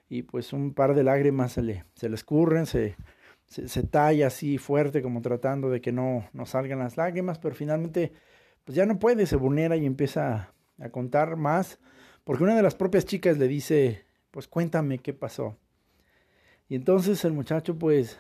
y 0.09 0.23
pues 0.23 0.55
un 0.55 0.73
par 0.73 0.95
de 0.95 1.05
lágrimas 1.05 1.53
se 1.53 1.61
le, 1.61 1.85
se 1.95 2.07
escurren, 2.07 2.65
se, 2.65 2.97
se, 3.45 3.83
talla 3.83 4.29
así 4.29 4.57
fuerte 4.57 5.03
como 5.03 5.21
tratando 5.21 5.69
de 5.69 5.83
que 5.83 5.93
no, 5.93 6.27
no 6.33 6.47
salgan 6.47 6.79
las 6.79 6.97
lágrimas, 6.97 7.39
pero 7.39 7.55
finalmente 7.55 8.15
pues 8.65 8.75
ya 8.75 8.87
no 8.87 8.99
puede, 8.99 9.27
se 9.27 9.37
vulnera 9.37 9.77
y 9.77 9.85
empieza 9.85 10.55
a 10.79 10.89
contar 10.89 11.37
más, 11.37 11.79
porque 12.25 12.43
una 12.43 12.57
de 12.57 12.63
las 12.63 12.75
propias 12.75 13.05
chicas 13.05 13.37
le 13.37 13.49
dice, 13.49 14.07
pues 14.31 14.49
cuéntame 14.49 14.99
qué 14.99 15.13
pasó. 15.13 15.59
Y 16.71 16.75
entonces 16.75 17.23
el 17.27 17.35
muchacho 17.35 17.79
pues 17.79 18.19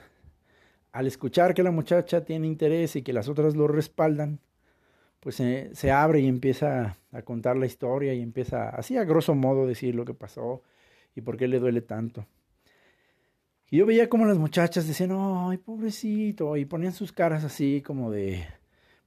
al 0.93 1.07
escuchar 1.07 1.55
que 1.55 1.63
la 1.63 1.71
muchacha 1.71 2.25
tiene 2.25 2.47
interés 2.47 2.97
y 2.97 3.03
que 3.03 3.13
las 3.13 3.29
otras 3.29 3.57
lo 3.57 3.67
respaldan, 3.67 4.41
pues 5.21 5.37
se, 5.37 5.91
abre 5.91 6.21
y 6.21 6.27
empieza 6.27 6.99
a 7.13 7.23
contar 7.23 7.57
la 7.57 7.67
historia 7.67 8.13
y 8.13 8.21
empieza 8.21 8.69
así 8.69 8.97
a 8.97 9.05
grosso 9.05 9.35
modo 9.35 9.67
decir 9.67 9.95
lo 9.95 10.05
que 10.05 10.15
pasó 10.15 10.63
y 11.15 11.21
por 11.23 11.37
qué 11.37 11.49
le 11.49 11.61
duele 11.61 11.81
tanto. 11.81 12.27
Y 13.71 13.79
yo 13.79 13.87
veía 13.87 14.09
como 14.09 14.27
las 14.27 14.37
muchachas 14.37 14.87
decían, 14.87 15.13
ay, 15.13 15.57
pobrecito, 15.59 16.57
y 16.57 16.67
ponían 16.67 16.93
sus 16.93 17.13
caras 17.13 17.45
así 17.45 17.81
como 17.81 18.11
de, 18.11 18.45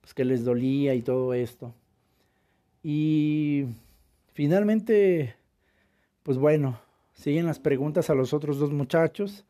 pues 0.02 0.14
que 0.14 0.26
les 0.26 0.44
dolía 0.44 0.96
y 0.96 1.02
todo 1.02 1.34
esto. 1.34 1.76
Y 2.82 3.66
finalmente, 4.34 5.36
pues 6.24 6.38
bueno, 6.38 6.80
siguen 7.14 7.46
las 7.46 7.60
preguntas 7.60 8.10
a 8.10 8.16
los 8.16 8.34
otros 8.34 8.58
dos 8.58 8.72
muchachos 8.72 9.46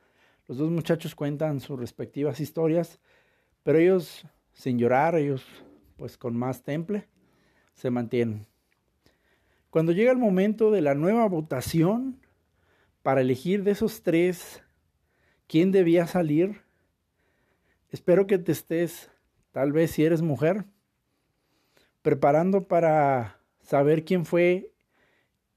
los 0.47 0.57
dos 0.57 0.69
muchachos 0.69 1.15
cuentan 1.15 1.59
sus 1.59 1.79
respectivas 1.79 2.39
historias, 2.39 2.99
pero 3.63 3.79
ellos, 3.79 4.25
sin 4.53 4.77
llorar, 4.77 5.15
ellos 5.15 5.45
pues 5.97 6.17
con 6.17 6.35
más 6.35 6.63
temple, 6.63 7.07
se 7.73 7.89
mantienen. 7.89 8.45
Cuando 9.69 9.91
llega 9.91 10.11
el 10.11 10.17
momento 10.17 10.71
de 10.71 10.81
la 10.81 10.93
nueva 10.93 11.27
votación 11.27 12.19
para 13.01 13.21
elegir 13.21 13.63
de 13.63 13.71
esos 13.71 14.03
tres 14.03 14.63
quién 15.47 15.71
debía 15.71 16.07
salir, 16.07 16.61
espero 17.89 18.27
que 18.27 18.37
te 18.37 18.51
estés, 18.51 19.09
tal 19.51 19.71
vez 19.71 19.91
si 19.91 20.03
eres 20.03 20.21
mujer, 20.21 20.65
preparando 22.01 22.67
para 22.67 23.41
saber 23.61 24.05
quién 24.05 24.25
fue 24.25 24.71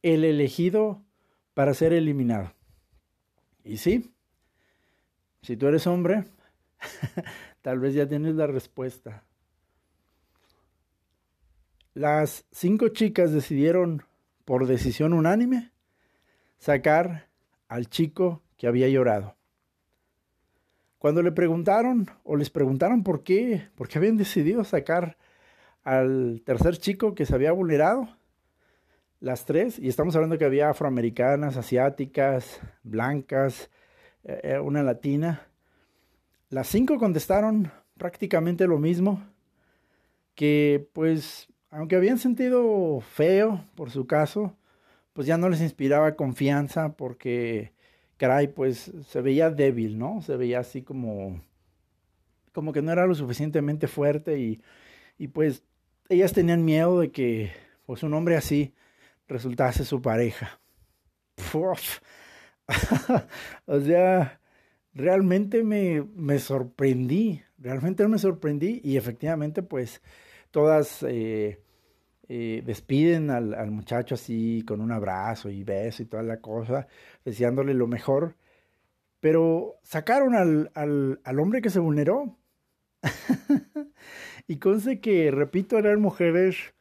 el 0.03 0.25
elegido 0.25 1.05
para 1.55 1.75
ser 1.75 1.93
eliminado. 1.93 2.55
Y 3.65 3.77
sí, 3.77 4.15
si 5.43 5.57
tú 5.57 5.67
eres 5.67 5.87
hombre, 5.87 6.25
tal 7.63 7.79
vez 7.79 7.95
ya 7.95 8.07
tienes 8.07 8.35
la 8.35 8.47
respuesta. 8.47 9.25
Las 11.95 12.45
cinco 12.53 12.89
chicas 12.89 13.33
decidieron, 13.33 14.05
por 14.45 14.67
decisión 14.67 15.13
unánime, 15.13 15.73
sacar 16.59 17.29
al 17.69 17.89
chico 17.89 18.43
que 18.57 18.67
había 18.67 18.89
llorado. 18.89 19.37
Cuando 20.99 21.23
le 21.23 21.33
preguntaron 21.33 22.09
o 22.25 22.37
les 22.37 22.51
preguntaron 22.51 23.05
por 23.05 23.23
qué, 23.23 23.69
por 23.77 23.89
qué 23.89 23.99
habían 23.99 24.17
decidido 24.17 24.65
sacar 24.65 25.17
al 25.85 26.43
tercer 26.45 26.77
chico 26.79 27.15
que 27.15 27.25
se 27.25 27.35
había 27.35 27.53
vulnerado, 27.53 28.09
las 29.21 29.45
tres, 29.45 29.79
y 29.79 29.89
estamos 29.89 30.15
hablando 30.15 30.39
que 30.39 30.45
había 30.45 30.71
afroamericanas, 30.71 31.57
asiáticas, 31.57 32.61
blancas, 32.85 33.71
eh, 34.25 34.41
eh, 34.43 34.59
una 34.59 34.83
latina. 34.83 35.47
Las 36.51 36.69
cinco 36.69 36.99
contestaron 36.99 37.71
prácticamente 37.97 38.67
lo 38.67 38.79
mismo, 38.79 39.23
que 40.35 40.89
pues 40.93 41.49
aunque 41.71 41.97
habían 41.97 42.19
sentido 42.19 43.01
feo 43.01 43.65
por 43.75 43.91
su 43.91 44.07
caso, 44.07 44.57
pues 45.13 45.27
ya 45.27 45.37
no 45.37 45.49
les 45.49 45.61
inspiraba 45.61 46.17
confianza 46.17 46.97
porque, 46.97 47.73
caray, 48.17 48.49
pues 48.49 48.93
se 49.07 49.21
veía 49.21 49.51
débil, 49.51 49.99
¿no? 49.99 50.23
Se 50.23 50.37
veía 50.37 50.61
así 50.61 50.83
como, 50.83 51.43
como 52.53 52.73
que 52.73 52.83
no 52.83 52.93
era 52.93 53.07
lo 53.07 53.15
suficientemente 53.15 53.89
fuerte 53.89 54.39
y, 54.39 54.63
y 55.19 55.29
pues 55.29 55.63
ellas 56.09 56.33
tenían 56.33 56.65
miedo 56.65 57.01
de 57.01 57.11
que 57.11 57.53
pues 57.85 58.03
un 58.03 58.15
hombre 58.15 58.37
así 58.37 58.75
resultase 59.27 59.85
su 59.85 60.01
pareja. 60.01 60.61
o 63.67 63.81
sea, 63.81 64.41
realmente 64.95 65.63
me, 65.63 66.03
me, 66.15 66.39
sorprendí, 66.39 67.43
realmente 67.59 68.07
me 68.09 68.19
sorprendí 68.19 68.81
y 68.85 68.97
efectivamente 68.97 69.63
pues 69.63 70.03
todas 70.51 71.03
eh, 71.03 71.63
eh, 72.29 72.63
despiden 72.65 73.31
al, 73.31 73.55
al, 73.55 73.71
muchacho 73.71 74.15
así 74.15 74.65
con 74.67 74.81
un 74.81 74.93
abrazo 74.93 75.49
y 75.51 75.65
beso 75.65 76.03
y 76.03 76.07
toda 76.07 76.23
la 76.23 76.41
cosa, 76.41 76.87
deseándole 77.25 77.75
lo 77.75 77.87
mejor, 77.87 78.37
pero 79.21 79.79
sacaron 79.83 80.35
al, 80.35 80.71
al, 80.75 81.21
al 81.25 81.41
hombre 81.41 81.61
que 81.63 81.71
se 81.71 81.81
vulneró. 81.81 82.37
y 84.49 84.59
conste 84.59 85.01
que, 85.01 85.31
repito, 85.31 85.79
eran 85.79 86.01
mujeres 86.01 86.75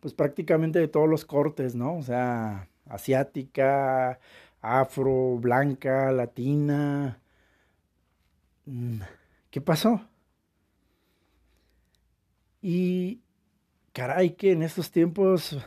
pues 0.00 0.12
prácticamente 0.14 0.78
de 0.78 0.88
todos 0.88 1.08
los 1.08 1.24
cortes, 1.24 1.74
¿no? 1.74 1.96
O 1.96 2.02
sea, 2.02 2.68
asiática, 2.86 4.18
afro, 4.64 5.38
blanca, 5.38 6.10
latina. 6.10 7.20
Mm, 8.66 9.00
¿Qué 9.50 9.60
pasó? 9.60 10.00
Y 12.62 13.22
caray, 13.92 14.30
que 14.30 14.52
en 14.52 14.62
estos 14.62 14.90
tiempos 14.90 15.58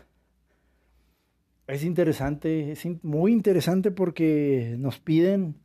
es 1.68 1.84
interesante, 1.84 2.72
es 2.72 2.86
muy 3.04 3.32
interesante 3.32 3.92
porque 3.92 4.76
nos 4.80 5.00
piden 5.00 5.56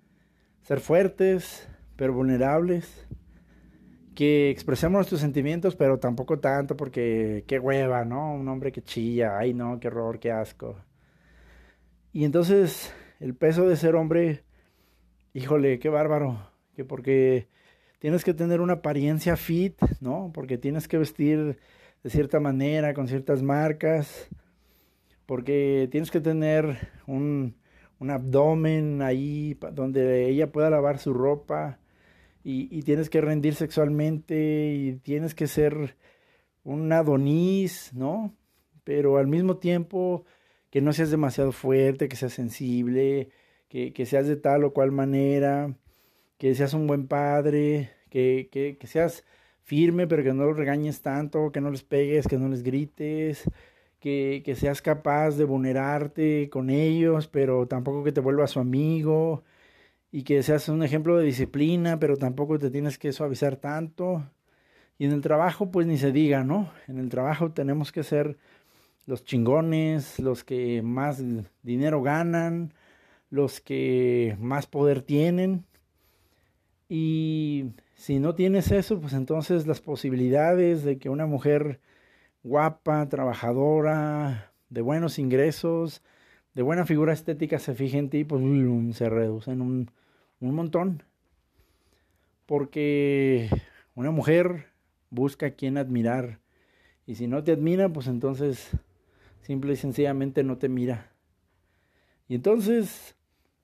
ser 0.63 0.81
fuertes, 0.81 1.69
pero 1.97 2.13
vulnerables, 2.13 3.07
que 4.15 4.51
expresemos 4.51 4.99
nuestros 4.99 5.21
sentimientos, 5.21 5.75
pero 5.75 5.99
tampoco 5.99 6.39
tanto 6.39 6.77
porque 6.77 7.45
qué 7.49 7.59
hueva, 7.59 8.05
¿no? 8.05 8.35
Un 8.35 8.47
hombre 8.49 8.73
que 8.73 8.83
chilla, 8.83 9.39
ay 9.39 9.55
no, 9.55 9.81
qué 9.81 9.89
horror, 9.89 10.21
qué 10.21 10.31
asco. 10.33 10.77
Y 12.13 12.25
entonces 12.25 12.93
el 13.23 13.37
peso 13.37 13.69
de 13.69 13.77
ser 13.77 13.95
hombre, 13.95 14.43
híjole, 15.33 15.79
qué 15.79 15.89
bárbaro, 15.89 16.51
que 16.75 16.85
porque 16.85 17.47
tienes 18.01 18.25
que 18.25 18.35
tener 18.35 18.61
una 18.61 18.75
apariencia 18.75 19.37
fit, 19.37 19.81
¿no? 20.01 20.33
Porque 20.35 20.59
tienes 20.59 20.89
que 20.89 20.99
vestir 20.99 21.57
de 22.03 22.11
cierta 22.11 22.41
manera, 22.41 22.95
con 22.95 23.07
ciertas 23.07 23.41
marcas, 23.41 24.29
porque 25.25 25.89
tienes 25.93 26.11
que 26.11 26.21
tener 26.21 26.91
un, 27.07 27.55
un 28.01 28.11
abdomen 28.11 29.03
ahí 29.03 29.57
donde 29.73 30.29
ella 30.29 30.51
pueda 30.51 30.69
lavar 30.69 30.99
su 30.99 31.15
ropa 31.15 31.79
y, 32.43 32.83
tienes 32.83 33.09
que 33.09 33.21
rendir 33.21 33.55
sexualmente 33.55 34.75
y 34.75 34.95
tienes 34.95 35.37
que 35.37 35.47
ser 35.47 35.97
un 36.65 36.93
adonis, 36.93 37.93
¿no? 37.95 38.35
Pero 38.83 39.19
al 39.19 39.29
mismo 39.29 39.59
tiempo 39.59 40.25
que 40.73 40.81
no 40.81 40.95
seas 40.95 41.11
demasiado 41.11 41.53
fuerte, 41.53 42.09
que 42.09 42.17
seas 42.17 42.33
sensible, 42.33 43.29
que, 43.69 43.93
que 43.93 44.07
seas 44.07 44.27
de 44.27 44.37
tal 44.37 44.65
o 44.65 44.73
cual 44.73 44.91
manera, 44.91 45.77
que 46.39 46.55
seas 46.55 46.75
un 46.75 46.87
buen 46.87 47.09
padre, 47.09 47.91
que, 48.11 48.49
que, 48.51 48.87
seas 48.87 49.25
firme, 49.63 50.07
pero 50.07 50.23
que 50.25 50.33
no 50.33 50.47
los 50.47 50.57
regañes 50.57 51.03
tanto, 51.03 51.53
que 51.53 51.61
no 51.61 51.71
les 51.71 51.83
pegues, 51.85 52.27
que 52.27 52.39
no 52.39 52.49
les 52.49 52.63
grites, 52.63 53.45
que, 54.01 54.43
que, 54.45 54.57
seas 54.57 54.83
capaz 54.83 55.33
de 55.37 55.45
vulnerarte 55.45 56.49
con 56.51 56.71
ellos, 56.71 57.29
pero 57.29 57.69
tampoco 57.69 58.03
que 58.05 58.13
te 58.13 58.21
vuelvas 58.21 58.53
su 58.53 58.61
amigo, 58.61 59.45
y 60.11 60.25
que 60.25 60.43
seas 60.43 60.69
un 60.71 60.83
ejemplo 60.83 61.19
de 61.19 61.27
disciplina, 61.27 61.99
pero 61.99 62.17
tampoco 62.17 62.59
te 62.59 62.71
tienes 62.71 62.99
que 62.99 63.13
suavizar 63.13 63.57
tanto. 63.57 64.25
Y 64.99 65.07
en 65.07 65.13
el 65.13 65.23
trabajo, 65.23 65.71
pues 65.71 65.87
ni 65.87 65.99
se 65.99 66.13
diga, 66.13 66.45
¿no? 66.45 66.73
En 66.89 66.99
el 66.99 67.09
trabajo 67.11 67.53
tenemos 67.53 67.93
que 67.93 68.03
ser 68.05 68.39
los 69.07 69.25
chingones, 69.25 70.19
los 70.19 70.45
que 70.45 70.83
más 70.83 71.23
dinero 71.63 72.03
ganan, 72.03 72.73
los 73.31 73.61
que 73.61 74.37
más 74.41 74.67
poder 74.67 75.03
tienen. 75.03 75.65
Y 76.89 77.73
si 77.95 78.19
no 78.19 78.35
tienes 78.35 78.71
eso, 78.71 79.01
pues 79.01 79.13
entonces 79.15 79.67
las 79.67 79.81
posibilidades 79.81 80.85
de 80.85 80.99
que 80.99 81.09
una 81.09 81.27
mujer 81.27 81.81
guapa, 82.43 83.09
trabajadora, 83.09 84.53
de 84.69 84.83
buenos 84.83 85.19
ingresos, 85.19 86.03
de 86.55 86.63
buena 86.63 86.87
figura 86.87 87.13
estética 87.13 87.59
se 87.59 87.75
fije 87.75 87.99
en 87.99 88.11
ti, 88.11 88.25
pues 88.25 88.43
se 88.97 89.09
reducen 89.09 89.61
un 89.63 89.91
un 90.43 90.55
montón. 90.55 91.03
Porque 92.47 93.49
una 93.95 94.11
mujer 94.11 94.67
busca 95.11 95.47
a 95.47 95.51
quien 95.53 95.79
admirar. 95.79 96.41
Y 97.07 97.15
si 97.15 97.27
no 97.27 97.43
te 97.43 97.53
admira, 97.53 97.89
pues 97.89 98.09
entonces 98.09 98.71
simple 99.43 99.75
y 99.75 99.77
sencillamente 99.77 100.43
no 100.43 100.59
te 100.59 100.69
mira. 100.69 101.13
Y 102.29 102.35
entonces 102.35 103.15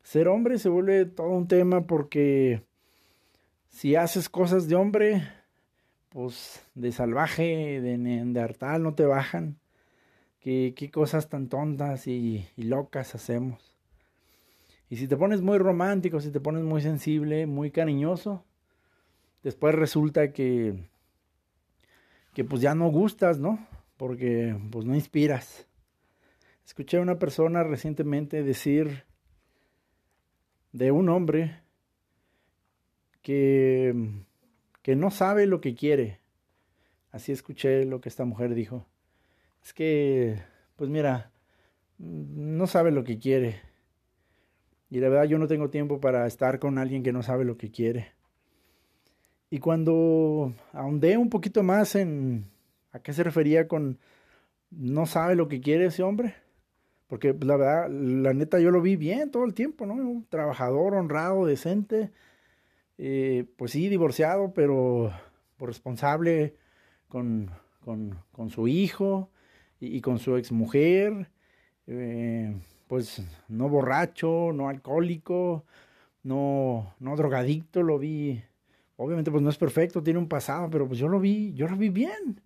ser 0.02 0.28
hombre 0.28 0.58
se 0.58 0.68
vuelve 0.68 1.06
todo 1.06 1.30
un 1.30 1.48
tema 1.48 1.86
porque 1.86 2.62
si 3.68 3.96
haces 3.96 4.28
cosas 4.28 4.68
de 4.68 4.74
hombre, 4.74 5.22
pues 6.10 6.64
de 6.74 6.92
salvaje, 6.92 7.80
de 7.80 7.98
neandertal, 7.98 8.82
no 8.82 8.94
te 8.94 9.06
bajan. 9.06 9.58
¿Qué, 10.40 10.74
qué 10.76 10.90
cosas 10.90 11.28
tan 11.28 11.48
tontas 11.48 12.06
y 12.06 12.46
locas 12.56 13.14
hacemos? 13.14 13.78
Y 14.90 14.96
si 14.96 15.06
te 15.06 15.16
pones 15.16 15.42
muy 15.42 15.58
romántico, 15.58 16.20
si 16.20 16.30
te 16.30 16.40
pones 16.40 16.62
muy 16.64 16.80
sensible, 16.80 17.46
muy 17.46 17.70
cariñoso, 17.70 18.44
después 19.42 19.74
resulta 19.74 20.32
que, 20.32 20.88
que 22.32 22.44
pues 22.44 22.62
ya 22.62 22.74
no 22.74 22.88
gustas, 22.88 23.38
¿no? 23.38 23.58
Porque 23.96 24.56
pues 24.70 24.86
no 24.86 24.94
inspiras. 24.94 25.67
Escuché 26.68 26.98
a 26.98 27.00
una 27.00 27.18
persona 27.18 27.64
recientemente 27.64 28.42
decir 28.42 29.04
de 30.72 30.92
un 30.92 31.08
hombre 31.08 31.62
que, 33.22 33.94
que 34.82 34.94
no 34.94 35.10
sabe 35.10 35.46
lo 35.46 35.62
que 35.62 35.74
quiere. 35.74 36.20
Así 37.10 37.32
escuché 37.32 37.86
lo 37.86 38.02
que 38.02 38.10
esta 38.10 38.26
mujer 38.26 38.54
dijo. 38.54 38.86
Es 39.64 39.72
que, 39.72 40.42
pues 40.76 40.90
mira, 40.90 41.32
no 41.96 42.66
sabe 42.66 42.90
lo 42.90 43.02
que 43.02 43.18
quiere 43.18 43.62
y 44.90 45.00
la 45.00 45.08
verdad 45.08 45.24
yo 45.24 45.38
no 45.38 45.46
tengo 45.48 45.70
tiempo 45.70 46.02
para 46.02 46.26
estar 46.26 46.58
con 46.58 46.76
alguien 46.76 47.02
que 47.02 47.14
no 47.14 47.22
sabe 47.22 47.46
lo 47.46 47.56
que 47.56 47.70
quiere. 47.70 48.12
Y 49.48 49.58
cuando 49.58 50.52
ahondé 50.74 51.16
un 51.16 51.30
poquito 51.30 51.62
más 51.62 51.94
en 51.94 52.50
a 52.92 52.98
qué 53.00 53.14
se 53.14 53.24
refería 53.24 53.68
con 53.68 53.98
no 54.70 55.06
sabe 55.06 55.34
lo 55.34 55.48
que 55.48 55.62
quiere 55.62 55.86
ese 55.86 56.02
hombre, 56.02 56.34
porque 57.08 57.34
la 57.40 57.56
verdad, 57.56 57.90
la 57.90 58.34
neta 58.34 58.60
yo 58.60 58.70
lo 58.70 58.82
vi 58.82 58.96
bien 58.96 59.30
todo 59.30 59.44
el 59.44 59.54
tiempo, 59.54 59.86
¿no? 59.86 59.94
Un 59.94 60.26
trabajador, 60.28 60.94
honrado, 60.94 61.46
decente, 61.46 62.12
eh, 62.98 63.46
pues 63.56 63.72
sí, 63.72 63.88
divorciado, 63.88 64.52
pero 64.54 65.12
responsable 65.58 66.54
con, 67.08 67.50
con, 67.80 68.18
con 68.32 68.50
su 68.50 68.68
hijo 68.68 69.30
y, 69.80 69.96
y, 69.96 70.00
con 70.02 70.18
su 70.18 70.36
exmujer. 70.36 71.30
Eh, 71.86 72.54
pues 72.88 73.22
no 73.48 73.68
borracho, 73.68 74.52
no 74.52 74.68
alcohólico, 74.68 75.64
no, 76.22 76.94
no 76.98 77.16
drogadicto, 77.16 77.82
lo 77.82 77.98
vi, 77.98 78.42
obviamente 78.96 79.30
pues 79.30 79.42
no 79.42 79.50
es 79.50 79.58
perfecto, 79.58 80.02
tiene 80.02 80.18
un 80.18 80.28
pasado, 80.28 80.68
pero 80.70 80.88
pues 80.88 80.98
yo 80.98 81.08
lo 81.08 81.20
vi, 81.20 81.52
yo 81.54 81.68
lo 81.68 81.76
vi 81.76 81.90
bien. 81.90 82.40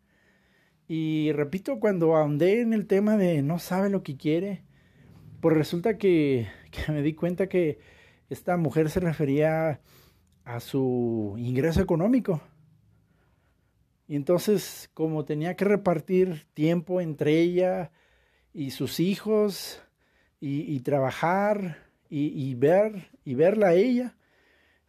Y 0.88 1.32
repito, 1.32 1.80
cuando 1.80 2.16
ahondé 2.16 2.60
en 2.60 2.72
el 2.72 2.86
tema 2.86 3.16
de 3.16 3.42
no 3.42 3.58
sabe 3.58 3.88
lo 3.90 4.02
que 4.02 4.16
quiere, 4.16 4.62
pues 5.40 5.56
resulta 5.56 5.98
que, 5.98 6.48
que 6.70 6.92
me 6.92 7.02
di 7.02 7.14
cuenta 7.14 7.48
que 7.48 7.78
esta 8.30 8.56
mujer 8.56 8.90
se 8.90 9.00
refería 9.00 9.80
a 10.44 10.60
su 10.60 11.34
ingreso 11.38 11.80
económico. 11.80 12.40
Y 14.08 14.16
entonces, 14.16 14.90
como 14.94 15.24
tenía 15.24 15.56
que 15.56 15.64
repartir 15.64 16.46
tiempo 16.54 17.00
entre 17.00 17.40
ella 17.40 17.92
y 18.52 18.72
sus 18.72 19.00
hijos, 19.00 19.82
y, 20.44 20.80
trabajar 20.80 21.78
y, 22.10 22.54
ver 22.56 23.10
y 23.24 23.34
verla 23.34 23.68
a 23.68 23.74
ella. 23.74 24.16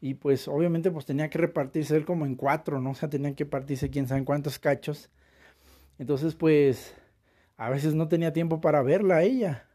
Y 0.01 0.15
pues 0.15 0.47
obviamente 0.47 0.91
pues 0.91 1.05
tenía 1.05 1.29
que 1.29 1.37
repartirse 1.37 1.95
él 1.95 2.05
como 2.05 2.25
en 2.25 2.35
cuatro, 2.35 2.81
¿no? 2.81 2.91
O 2.91 2.95
sea, 2.95 3.07
tenía 3.09 3.35
que 3.35 3.45
partirse 3.45 3.89
quién 3.89 4.07
sabe 4.07 4.25
cuántos 4.25 4.59
cachos. 4.59 5.09
Entonces 5.97 6.35
pues 6.35 6.95
a 7.57 7.69
veces 7.69 7.93
no 7.95 8.07
tenía 8.07 8.33
tiempo 8.33 8.61
para 8.61 8.81
verla 8.81 9.17
a 9.17 9.23
ella. 9.23 9.67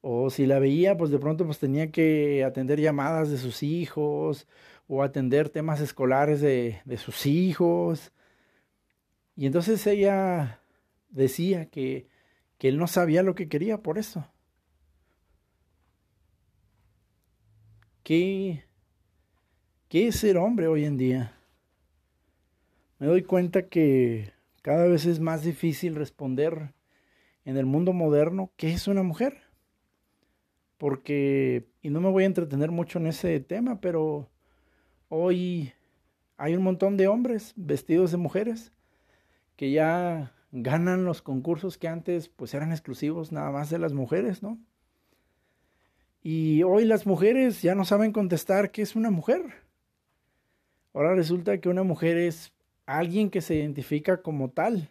O 0.00 0.30
si 0.30 0.46
la 0.46 0.58
veía, 0.58 0.96
pues 0.96 1.10
de 1.10 1.18
pronto 1.18 1.46
pues 1.46 1.58
tenía 1.58 1.90
que 1.92 2.44
atender 2.44 2.80
llamadas 2.80 3.30
de 3.30 3.38
sus 3.38 3.62
hijos 3.62 4.48
o 4.88 5.02
atender 5.02 5.48
temas 5.48 5.80
escolares 5.80 6.40
de, 6.40 6.80
de 6.84 6.96
sus 6.96 7.26
hijos. 7.26 8.12
Y 9.36 9.46
entonces 9.46 9.86
ella 9.86 10.60
decía 11.08 11.66
que, 11.66 12.08
que 12.58 12.68
él 12.68 12.78
no 12.78 12.86
sabía 12.86 13.22
lo 13.22 13.34
que 13.34 13.48
quería 13.48 13.78
por 13.78 13.98
eso. 13.98 14.26
¿Qué, 18.02 18.64
¿Qué 19.88 20.08
es 20.08 20.16
ser 20.16 20.36
hombre 20.36 20.66
hoy 20.66 20.84
en 20.84 20.96
día? 20.96 21.38
Me 22.98 23.06
doy 23.06 23.22
cuenta 23.22 23.68
que 23.68 24.31
cada 24.62 24.86
vez 24.86 25.06
es 25.06 25.20
más 25.20 25.42
difícil 25.42 25.96
responder 25.96 26.72
en 27.44 27.56
el 27.56 27.66
mundo 27.66 27.92
moderno 27.92 28.52
qué 28.56 28.72
es 28.72 28.88
una 28.88 29.02
mujer. 29.02 29.42
Porque, 30.78 31.68
y 31.82 31.90
no 31.90 32.00
me 32.00 32.10
voy 32.10 32.24
a 32.24 32.26
entretener 32.26 32.70
mucho 32.70 32.98
en 32.98 33.06
ese 33.08 33.38
tema, 33.40 33.80
pero 33.80 34.30
hoy 35.08 35.72
hay 36.36 36.54
un 36.54 36.62
montón 36.62 36.96
de 36.96 37.08
hombres 37.08 37.52
vestidos 37.56 38.10
de 38.10 38.16
mujeres 38.16 38.72
que 39.56 39.70
ya 39.70 40.32
ganan 40.50 41.04
los 41.04 41.22
concursos 41.22 41.78
que 41.78 41.88
antes 41.88 42.28
pues 42.28 42.54
eran 42.54 42.72
exclusivos 42.72 43.32
nada 43.32 43.50
más 43.50 43.70
de 43.70 43.78
las 43.78 43.92
mujeres, 43.92 44.42
¿no? 44.42 44.58
Y 46.22 46.62
hoy 46.62 46.84
las 46.84 47.06
mujeres 47.06 47.62
ya 47.62 47.74
no 47.74 47.84
saben 47.84 48.12
contestar 48.12 48.70
qué 48.70 48.82
es 48.82 48.94
una 48.94 49.10
mujer. 49.10 49.42
Ahora 50.94 51.14
resulta 51.14 51.58
que 51.58 51.68
una 51.68 51.82
mujer 51.82 52.16
es 52.16 52.52
alguien 52.86 53.30
que 53.30 53.40
se 53.40 53.54
identifica 53.54 54.22
como 54.22 54.50
tal. 54.50 54.88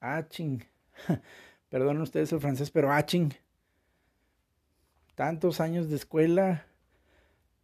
Ah, 0.00 0.26
ching. 0.28 0.64
Perdonen 1.68 2.02
ustedes 2.02 2.32
el 2.32 2.40
francés, 2.40 2.70
pero 2.70 2.92
ah, 2.92 3.04
ching. 3.04 3.32
Tantos 5.14 5.60
años 5.60 5.88
de 5.88 5.96
escuela 5.96 6.66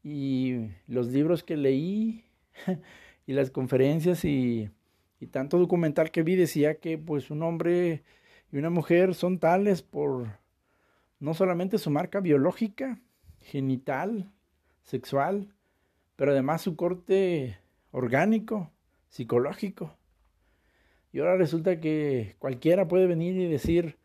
y 0.02 0.70
los 0.86 1.08
libros 1.08 1.42
que 1.42 1.56
leí 1.56 2.24
y 3.26 3.32
las 3.32 3.50
conferencias 3.50 4.24
y, 4.24 4.70
y 5.18 5.26
tanto 5.26 5.58
documental 5.58 6.10
que 6.10 6.22
vi 6.22 6.36
decía 6.36 6.76
que 6.76 6.96
pues 6.96 7.30
un 7.30 7.42
hombre 7.42 8.02
y 8.52 8.56
una 8.56 8.70
mujer 8.70 9.14
son 9.14 9.38
tales 9.38 9.82
por 9.82 10.38
no 11.18 11.34
solamente 11.34 11.78
su 11.78 11.90
marca 11.90 12.20
biológica, 12.20 12.98
genital, 13.40 14.30
sexual, 14.82 15.54
pero 16.16 16.32
además 16.32 16.62
su 16.62 16.76
corte 16.76 17.58
orgánico, 17.90 18.70
psicológico. 19.10 19.96
Y 21.12 21.18
ahora 21.18 21.36
resulta 21.36 21.80
que 21.80 22.36
cualquiera 22.38 22.88
puede 22.88 23.06
venir 23.06 23.36
y 23.36 23.46
decir, 23.46 23.98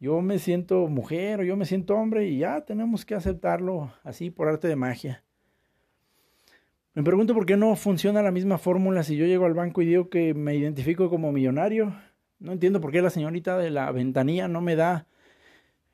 yo 0.00 0.20
me 0.22 0.38
siento 0.38 0.88
mujer 0.88 1.40
o 1.40 1.44
yo 1.44 1.56
me 1.56 1.66
siento 1.66 1.94
hombre 1.94 2.26
y 2.26 2.38
ya 2.38 2.62
tenemos 2.64 3.04
que 3.04 3.14
aceptarlo 3.14 3.92
así 4.02 4.30
por 4.30 4.48
arte 4.48 4.66
de 4.66 4.76
magia. 4.76 5.22
Me 6.94 7.02
pregunto 7.04 7.34
por 7.34 7.46
qué 7.46 7.56
no 7.56 7.76
funciona 7.76 8.22
la 8.22 8.32
misma 8.32 8.58
fórmula 8.58 9.02
si 9.02 9.16
yo 9.16 9.26
llego 9.26 9.44
al 9.44 9.54
banco 9.54 9.82
y 9.82 9.86
digo 9.86 10.08
que 10.08 10.34
me 10.34 10.56
identifico 10.56 11.10
como 11.10 11.30
millonario. 11.30 11.94
No 12.40 12.52
entiendo 12.52 12.80
por 12.80 12.90
qué 12.90 13.02
la 13.02 13.10
señorita 13.10 13.58
de 13.58 13.70
la 13.70 13.92
ventanilla 13.92 14.48
no 14.48 14.60
me 14.60 14.74
da 14.74 15.06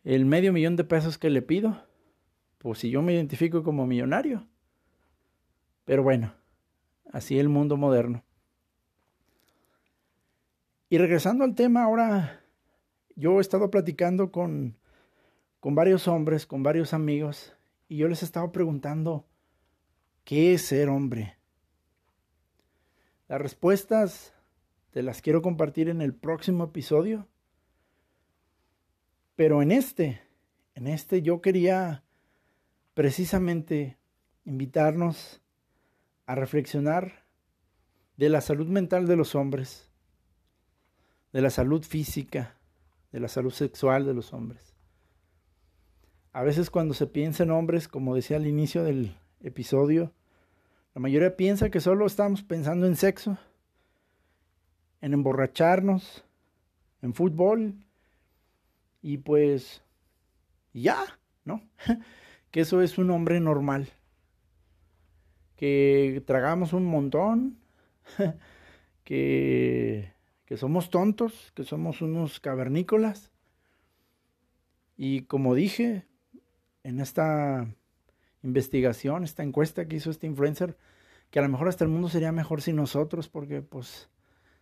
el 0.04 0.24
medio 0.24 0.52
millón 0.52 0.76
de 0.76 0.84
pesos 0.84 1.18
que 1.18 1.30
le 1.30 1.42
pido. 1.42 1.82
Pues 2.58 2.78
si 2.78 2.90
yo 2.90 3.02
me 3.02 3.12
identifico 3.12 3.62
como 3.62 3.86
millonario. 3.86 4.46
Pero 5.84 6.02
bueno, 6.02 6.32
así 7.12 7.38
el 7.38 7.48
mundo 7.48 7.76
moderno. 7.76 8.22
Y 10.94 10.98
regresando 10.98 11.42
al 11.42 11.56
tema, 11.56 11.82
ahora 11.82 12.40
yo 13.16 13.38
he 13.38 13.40
estado 13.40 13.68
platicando 13.68 14.30
con, 14.30 14.76
con 15.58 15.74
varios 15.74 16.06
hombres, 16.06 16.46
con 16.46 16.62
varios 16.62 16.94
amigos, 16.94 17.52
y 17.88 17.96
yo 17.96 18.06
les 18.06 18.22
he 18.22 18.24
estado 18.24 18.52
preguntando, 18.52 19.26
¿qué 20.22 20.54
es 20.54 20.62
ser 20.62 20.88
hombre? 20.88 21.36
Las 23.26 23.40
respuestas 23.40 24.34
te 24.92 25.02
las 25.02 25.20
quiero 25.20 25.42
compartir 25.42 25.88
en 25.88 26.00
el 26.00 26.14
próximo 26.14 26.62
episodio. 26.62 27.26
Pero 29.34 29.62
en 29.62 29.72
este, 29.72 30.20
en 30.76 30.86
este 30.86 31.22
yo 31.22 31.40
quería 31.40 32.04
precisamente 32.94 33.98
invitarnos 34.44 35.42
a 36.26 36.36
reflexionar 36.36 37.24
de 38.16 38.28
la 38.28 38.40
salud 38.40 38.68
mental 38.68 39.08
de 39.08 39.16
los 39.16 39.34
hombres, 39.34 39.90
de 41.34 41.42
la 41.42 41.50
salud 41.50 41.82
física, 41.82 42.54
de 43.10 43.18
la 43.18 43.26
salud 43.26 43.50
sexual 43.50 44.06
de 44.06 44.14
los 44.14 44.32
hombres. 44.32 44.72
A 46.32 46.44
veces 46.44 46.70
cuando 46.70 46.94
se 46.94 47.08
piensa 47.08 47.42
en 47.42 47.50
hombres, 47.50 47.88
como 47.88 48.14
decía 48.14 48.36
al 48.36 48.46
inicio 48.46 48.84
del 48.84 49.16
episodio, 49.40 50.12
la 50.94 51.00
mayoría 51.00 51.36
piensa 51.36 51.70
que 51.70 51.80
solo 51.80 52.06
estamos 52.06 52.44
pensando 52.44 52.86
en 52.86 52.94
sexo, 52.94 53.36
en 55.00 55.12
emborracharnos, 55.12 56.24
en 57.02 57.14
fútbol, 57.14 57.74
y 59.02 59.18
pues 59.18 59.82
ya, 60.72 61.18
¿no? 61.44 61.62
que 62.52 62.60
eso 62.60 62.80
es 62.80 62.96
un 62.96 63.10
hombre 63.10 63.40
normal, 63.40 63.88
que 65.56 66.22
tragamos 66.28 66.72
un 66.72 66.86
montón, 66.86 67.58
que 69.02 70.14
que 70.46 70.56
somos 70.56 70.90
tontos, 70.90 71.52
que 71.54 71.64
somos 71.64 72.02
unos 72.02 72.40
cavernícolas. 72.40 73.30
Y 74.96 75.22
como 75.22 75.54
dije 75.54 76.06
en 76.82 77.00
esta 77.00 77.66
investigación, 78.42 79.24
esta 79.24 79.42
encuesta 79.42 79.86
que 79.86 79.96
hizo 79.96 80.10
este 80.10 80.26
influencer, 80.26 80.76
que 81.30 81.38
a 81.38 81.42
lo 81.42 81.48
mejor 81.48 81.68
hasta 81.68 81.84
el 81.84 81.90
mundo 81.90 82.08
sería 82.08 82.30
mejor 82.30 82.60
sin 82.60 82.76
nosotros, 82.76 83.28
porque 83.28 83.62
pues 83.62 84.08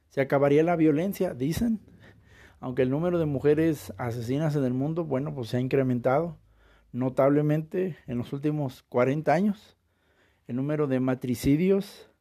se 0.08 0.20
acabaría 0.20 0.62
la 0.62 0.76
violencia, 0.76 1.34
dicen. 1.34 1.80
Aunque 2.60 2.82
el 2.82 2.90
número 2.90 3.18
de 3.18 3.26
mujeres 3.26 3.92
asesinas 3.98 4.54
en 4.54 4.64
el 4.64 4.72
mundo, 4.72 5.04
bueno, 5.04 5.34
pues 5.34 5.48
se 5.48 5.56
ha 5.56 5.60
incrementado 5.60 6.38
notablemente 6.92 7.96
en 8.06 8.18
los 8.18 8.32
últimos 8.32 8.84
40 8.84 9.32
años. 9.32 9.76
El 10.46 10.56
número 10.56 10.86
de 10.86 11.00
matricidios 11.00 12.11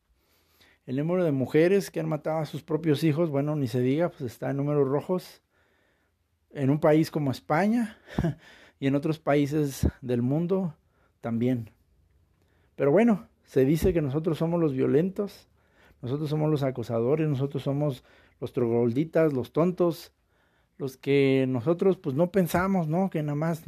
el 0.85 0.97
número 0.97 1.23
de 1.23 1.31
mujeres 1.31 1.91
que 1.91 1.99
han 1.99 2.09
matado 2.09 2.39
a 2.39 2.45
sus 2.45 2.63
propios 2.63 3.03
hijos, 3.03 3.29
bueno, 3.29 3.55
ni 3.55 3.67
se 3.67 3.81
diga, 3.81 4.09
pues 4.09 4.21
está 4.21 4.49
en 4.49 4.57
números 4.57 4.87
rojos 4.87 5.41
en 6.53 6.69
un 6.69 6.79
país 6.79 7.11
como 7.11 7.31
España 7.31 7.97
y 8.79 8.87
en 8.87 8.95
otros 8.95 9.19
países 9.19 9.87
del 10.01 10.21
mundo 10.21 10.75
también. 11.21 11.69
Pero 12.75 12.91
bueno, 12.91 13.27
se 13.43 13.65
dice 13.65 13.93
que 13.93 14.01
nosotros 14.01 14.37
somos 14.37 14.59
los 14.59 14.73
violentos, 14.73 15.47
nosotros 16.01 16.29
somos 16.29 16.49
los 16.49 16.63
acosadores, 16.63 17.29
nosotros 17.29 17.63
somos 17.63 18.03
los 18.39 18.53
trogolditas, 18.53 19.33
los 19.33 19.51
tontos, 19.51 20.13
los 20.77 20.97
que 20.97 21.45
nosotros 21.47 21.97
pues 21.97 22.15
no 22.15 22.31
pensamos, 22.31 22.87
¿no? 22.87 23.09
Que 23.09 23.21
nada 23.21 23.35
más 23.35 23.63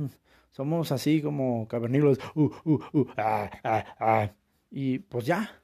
somos 0.50 0.92
así 0.92 1.22
como 1.22 1.68
cavernícolas, 1.68 2.18
uh, 2.34 2.50
uh, 2.66 2.80
uh, 2.94 3.08
ah, 3.18 3.52
ah, 3.64 3.86
ah, 4.00 4.32
y 4.72 5.00
pues 5.00 5.26
ya, 5.26 5.63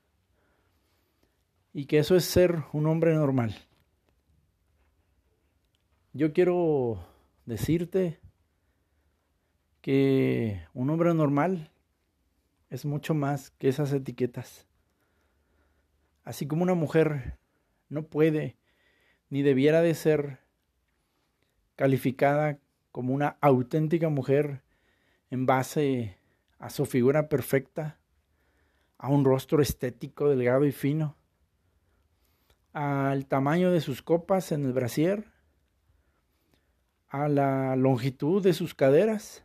y 1.79 1.85
que 1.85 1.97
eso 1.97 2.17
es 2.17 2.25
ser 2.25 2.65
un 2.73 2.87
hombre 2.87 3.13
normal. 3.13 3.55
Yo 6.11 6.33
quiero 6.33 7.07
decirte 7.45 8.19
que 9.79 10.61
un 10.73 10.89
hombre 10.89 11.13
normal 11.13 11.71
es 12.69 12.83
mucho 12.83 13.13
más 13.13 13.51
que 13.51 13.69
esas 13.69 13.93
etiquetas. 13.93 14.67
Así 16.25 16.47
como 16.47 16.63
una 16.63 16.73
mujer 16.73 17.39
no 17.87 18.03
puede 18.03 18.57
ni 19.29 19.41
debiera 19.41 19.81
de 19.81 19.95
ser 19.95 20.39
calificada 21.77 22.59
como 22.91 23.13
una 23.13 23.37
auténtica 23.39 24.09
mujer 24.09 24.63
en 25.29 25.45
base 25.45 26.17
a 26.57 26.71
su 26.71 26.85
figura 26.85 27.29
perfecta, 27.29 28.01
a 28.97 29.07
un 29.07 29.23
rostro 29.23 29.61
estético, 29.61 30.27
delgado 30.27 30.65
y 30.65 30.73
fino, 30.73 31.15
al 32.73 33.25
tamaño 33.25 33.71
de 33.71 33.81
sus 33.81 34.01
copas 34.01 34.51
en 34.51 34.65
el 34.65 34.73
brasier, 34.73 35.25
a 37.07 37.27
la 37.27 37.75
longitud 37.75 38.43
de 38.43 38.53
sus 38.53 38.75
caderas 38.75 39.41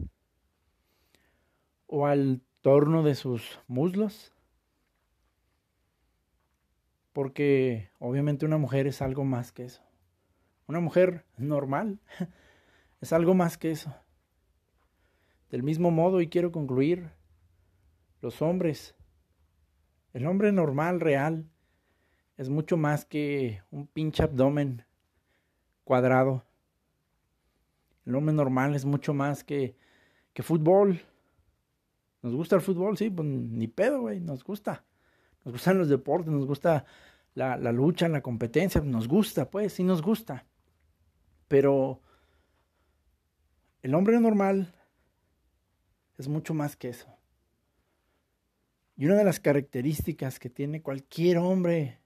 o 1.87 2.07
al 2.07 2.43
torno 2.61 3.03
de 3.03 3.15
sus 3.15 3.61
muslos. 3.67 4.33
Porque 7.13 7.91
obviamente 7.99 8.45
una 8.45 8.59
mujer 8.59 8.87
es 8.87 9.01
algo 9.01 9.25
más 9.25 9.53
que 9.53 9.65
eso. 9.65 9.83
Una 10.67 10.81
mujer 10.81 11.25
normal 11.37 12.01
es 13.01 13.13
algo 13.13 13.35
más 13.35 13.57
que 13.57 13.71
eso. 13.71 13.95
Del 15.51 15.63
mismo 15.63 15.91
modo, 15.91 16.21
y 16.21 16.29
quiero 16.29 16.51
concluir, 16.51 17.11
los 18.21 18.43
hombres, 18.43 18.97
el 20.13 20.27
hombre 20.27 20.51
normal, 20.51 21.01
real, 21.01 21.49
es 22.37 22.49
mucho 22.49 22.77
más 22.77 23.05
que 23.05 23.63
un 23.71 23.87
pinche 23.87 24.23
abdomen 24.23 24.85
cuadrado. 25.85 26.45
El 28.05 28.15
hombre 28.17 28.35
normal 28.35 28.75
es 28.75 28.85
mucho 28.85 29.15
más 29.15 29.45
que, 29.45 29.77
que 30.33 30.43
fútbol. 30.43 31.01
¿Nos 32.23 32.35
gusta 32.35 32.57
el 32.57 32.63
fútbol? 32.63 32.97
Sí, 32.97 33.11
pues 33.11 33.27
ni 33.29 33.69
pedo, 33.69 34.03
güey, 34.03 34.21
nos 34.21 34.43
gusta. 34.43 34.85
Nos 35.45 35.53
gustan 35.53 35.79
los 35.79 35.89
deportes, 35.89 36.33
nos 36.33 36.47
gusta 36.47 36.85
la, 37.35 37.57
la 37.57 37.73
lucha, 37.73 38.09
la 38.09 38.23
competencia, 38.23 38.81
nos 38.81 39.09
gusta, 39.09 39.51
pues, 39.51 39.75
sí 39.75 39.85
nos 39.85 40.03
gusta. 40.03 40.47
Pero 41.49 42.01
el 43.83 43.95
hombre 43.95 44.19
normal 44.19 44.75
es 46.17 46.29
mucho 46.29 46.55
más 46.55 46.77
que 46.77 46.89
eso. 46.89 47.09
Y 48.97 49.07
una 49.07 49.17
de 49.17 49.25
las 49.25 49.41
características 49.41 50.39
que 50.39 50.49
tiene 50.49 50.83
cualquier 50.83 51.39
hombre 51.39 52.01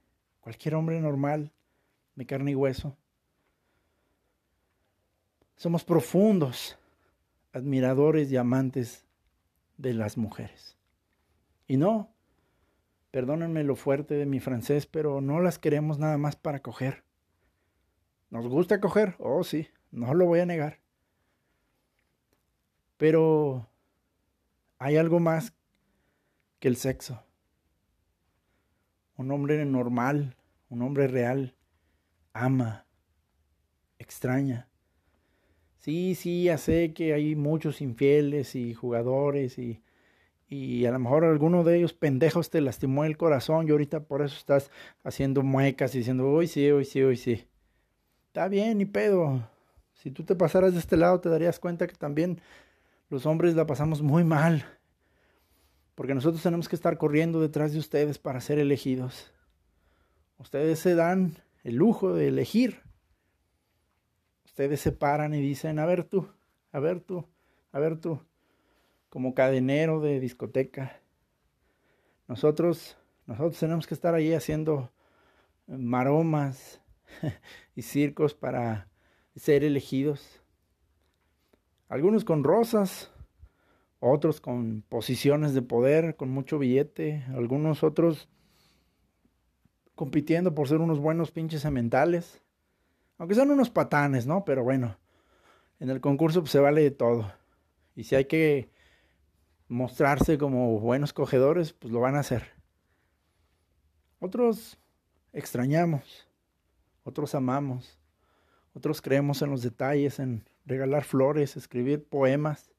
cualquier 0.49 0.77
hombre 0.77 0.99
normal 0.99 1.53
de 2.15 2.25
carne 2.25 2.53
y 2.53 2.55
hueso. 2.55 2.97
Somos 5.57 5.85
profundos 5.85 6.79
admiradores 7.53 8.33
y 8.33 8.39
amantes 8.39 9.05
de 9.77 9.93
las 9.93 10.17
mujeres. 10.17 10.79
Y 11.67 11.77
no, 11.77 12.15
perdónenme 13.11 13.63
lo 13.63 13.77
fuerte 13.77 14.15
de 14.15 14.25
mi 14.25 14.41
francés, 14.41 14.87
pero 14.87 15.21
no 15.21 15.43
las 15.43 15.59
queremos 15.59 15.99
nada 15.99 16.17
más 16.17 16.35
para 16.35 16.63
coger. 16.63 17.05
¿Nos 18.31 18.49
gusta 18.49 18.81
coger? 18.81 19.17
Oh, 19.19 19.45
sí, 19.45 19.69
no 19.91 20.15
lo 20.15 20.25
voy 20.25 20.41
a 20.41 20.47
negar. 20.47 20.81
Pero 22.97 23.69
hay 24.79 24.97
algo 24.97 25.21
más 25.21 25.53
que 26.59 26.69
el 26.69 26.77
sexo. 26.77 27.23
Un 29.19 29.31
hombre 29.31 29.63
normal, 29.67 30.38
un 30.69 30.83
hombre 30.83 31.07
real, 31.09 31.55
ama, 32.33 32.87
extraña. 33.99 34.69
Sí, 35.79 36.15
sí, 36.15 36.45
ya 36.45 36.59
sé 36.59 36.93
que 36.93 37.15
hay 37.15 37.37
muchos 37.37 37.81
infieles 37.81 38.55
y 38.55 38.75
jugadores 38.75 39.59
y, 39.59 39.83
y 40.49 40.87
a 40.87 40.91
lo 40.93 40.99
mejor 40.99 41.25
alguno 41.25 41.65
de 41.65 41.79
ellos 41.79 41.93
pendejos 41.95 42.51
te 42.51 42.61
lastimó 42.61 43.05
el 43.05 43.17
corazón 43.17 43.69
y 43.69 43.71
ahorita 43.71 44.05
por 44.05 44.23
eso 44.23 44.37
estás 44.37 44.71
haciendo 45.05 45.43
muecas 45.43 45.95
y 45.95 45.99
diciendo, 45.99 46.29
hoy 46.31 46.47
sí, 46.49 46.71
hoy 46.71 46.85
sí, 46.85 47.03
hoy 47.03 47.17
sí. 47.17 47.47
Está 48.29 48.49
bien, 48.49 48.79
ni 48.79 48.85
pedo. 48.87 49.49
Si 49.95 50.11
tú 50.11 50.25
te 50.25 50.37
pasaras 50.37 50.73
de 50.75 50.81
este 50.81 50.97
lado, 50.97 51.21
te 51.21 51.29
darías 51.29 51.59
cuenta 51.59 51.87
que 51.87 51.97
también 51.97 52.41
los 53.11 53.27
hombres 53.27 53.55
la 53.55 53.67
pasamos 53.67 54.03
muy 54.03 54.25
mal. 54.25 54.65
Porque 55.95 56.15
nosotros 56.15 56.43
tenemos 56.43 56.69
que 56.69 56.77
estar 56.77 56.99
corriendo 56.99 57.41
detrás 57.41 57.73
de 57.73 57.79
ustedes 57.79 58.19
para 58.19 58.41
ser 58.41 58.59
elegidos. 58.59 59.33
Ustedes 60.39 60.79
se 60.79 60.95
dan 60.95 61.35
el 61.65 61.75
lujo 61.77 62.15
de 62.15 62.29
elegir. 62.29 62.81
Ustedes 64.45 64.81
se 64.81 64.93
paran 64.93 65.35
y 65.35 65.41
dicen, 65.41 65.79
a 65.79 65.87
ver 65.87 66.05
tú, 66.05 66.29
a 66.73 66.81
ver 66.81 67.01
tú, 67.01 67.27
a 67.73 67.79
ver 67.79 68.01
tú, 68.01 68.21
como 69.09 69.35
cadenero 69.35 70.01
de 70.01 70.21
discoteca. 70.21 71.01
Nosotros, 72.29 72.97
nosotros 73.27 73.59
tenemos 73.59 73.87
que 73.87 73.95
estar 73.95 74.15
ahí 74.15 74.33
haciendo 74.33 74.91
maromas 75.67 76.81
y 77.75 77.83
circos 77.83 78.35
para 78.35 78.89
ser 79.37 79.65
elegidos. 79.65 80.43
Algunos 81.89 82.25
con 82.25 82.45
rosas, 82.45 83.11
otros 84.01 84.41
con 84.41 84.83
posiciones 84.89 85.55
de 85.55 85.63
poder, 85.63 86.17
con 86.17 86.31
mucho 86.31 86.59
billete, 86.59 87.25
algunos 87.35 87.83
otros 87.83 88.29
compitiendo 89.99 90.55
por 90.55 90.69
ser 90.69 90.79
unos 90.79 91.01
buenos 91.01 91.33
pinches 91.33 91.61
sementales. 91.61 92.41
Aunque 93.19 93.35
sean 93.35 93.51
unos 93.51 93.69
patanes, 93.69 94.29
¿no? 94.29 94.45
Pero 94.45 94.63
bueno, 94.63 94.97
en 95.81 95.91
el 95.91 96.01
concurso 96.01 96.41
pues, 96.41 96.53
se 96.53 96.61
vale 96.61 96.83
de 96.83 96.93
todo. 96.93 97.33
Y 97.97 98.05
si 98.05 98.15
hay 98.15 98.27
que 98.27 98.71
mostrarse 99.67 100.39
como 100.39 100.79
buenos 100.79 101.13
cogedores, 101.13 101.73
pues 101.73 101.93
lo 101.93 101.99
van 101.99 102.15
a 102.15 102.21
hacer. 102.21 102.45
Otros 104.21 104.79
extrañamos, 105.33 106.29
otros 107.03 107.35
amamos, 107.35 107.99
otros 108.75 109.03
creemos 109.03 109.43
en 109.43 109.51
los 109.51 109.63
detalles, 109.63 110.21
en 110.21 110.49
regalar 110.65 111.03
flores, 111.03 111.57
escribir 111.57 112.05
poemas. 112.05 112.71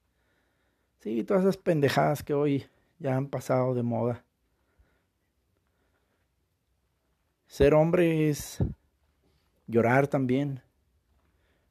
Sí, 1.00 1.22
todas 1.24 1.42
esas 1.42 1.58
pendejadas 1.58 2.22
que 2.22 2.32
hoy 2.32 2.64
ya 2.98 3.14
han 3.14 3.26
pasado 3.26 3.74
de 3.74 3.82
moda. 3.82 4.24
Ser 7.50 7.74
hombre 7.74 8.30
es 8.30 8.62
llorar 9.66 10.06
también. 10.06 10.62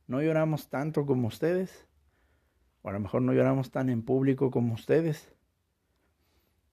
No 0.08 0.22
lloramos 0.22 0.68
tanto 0.68 1.06
como 1.06 1.30
ustedes, 1.30 1.88
o 2.82 2.90
a 2.90 2.92
lo 2.92 3.00
mejor 3.00 3.22
no 3.22 3.32
lloramos 3.32 3.72
tan 3.72 3.88
en 3.88 4.04
público 4.04 4.52
como 4.52 4.74
ustedes, 4.74 5.34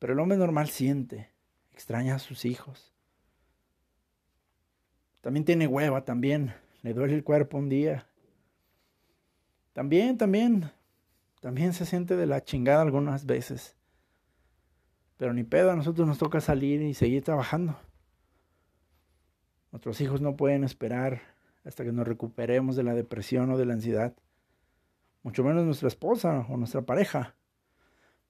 pero 0.01 0.12
el 0.12 0.19
hombre 0.19 0.37
normal 0.37 0.71
siente, 0.71 1.31
extraña 1.73 2.16
a 2.16 2.19
sus 2.19 2.45
hijos. 2.45 2.92
También 5.21 5.45
tiene 5.45 5.69
hueva, 5.69 6.05
también 6.05 6.55
le 6.83 6.92
duele 6.92 7.14
el 7.14 7.23
cuerpo 7.23 7.59
un 7.59 7.69
día. 7.69 8.09
También, 9.73 10.19
también, 10.19 10.73
también 11.40 11.75
se 11.75 11.87
siente 11.87 12.16
de 12.16 12.27
la 12.27 12.42
chingada 12.42 12.83
algunas 12.83 13.25
veces. 13.25 13.77
Pero 15.16 15.33
ni 15.33 15.45
pedo, 15.45 15.71
a 15.71 15.77
nosotros 15.77 16.09
nos 16.09 16.19
toca 16.19 16.40
salir 16.40 16.83
y 16.83 16.92
seguir 16.92 17.23
trabajando. 17.23 17.79
Nuestros 19.77 20.01
hijos 20.01 20.23
no 20.23 20.37
pueden 20.37 20.65
esperar 20.65 21.21
hasta 21.62 21.85
que 21.85 21.93
nos 21.93 22.09
recuperemos 22.09 22.77
de 22.77 22.83
la 22.83 22.95
depresión 22.95 23.51
o 23.51 23.59
de 23.59 23.67
la 23.67 23.75
ansiedad. 23.75 24.17
Mucho 25.23 25.45
menos 25.45 25.67
nuestra 25.67 25.89
esposa 25.89 26.47
o 26.49 26.57
nuestra 26.57 26.81
pareja. 26.81 27.35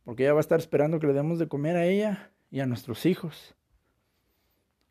Porque 0.02 0.24
ella 0.24 0.32
va 0.32 0.40
a 0.40 0.48
estar 0.48 0.58
esperando 0.58 0.98
que 0.98 1.06
le 1.06 1.12
demos 1.12 1.38
de 1.38 1.46
comer 1.46 1.76
a 1.76 1.86
ella 1.86 2.32
y 2.50 2.58
a 2.58 2.66
nuestros 2.66 3.06
hijos. 3.06 3.54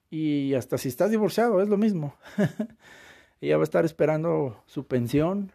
Y 0.10 0.54
hasta 0.54 0.78
si 0.78 0.88
estás 0.88 1.12
divorciado 1.12 1.62
es 1.62 1.68
lo 1.68 1.76
mismo. 1.76 2.15
ella 3.41 3.58
va 3.58 3.63
a 3.63 3.65
estar 3.65 3.84
esperando 3.84 4.63
su 4.65 4.88
pensión 4.88 5.52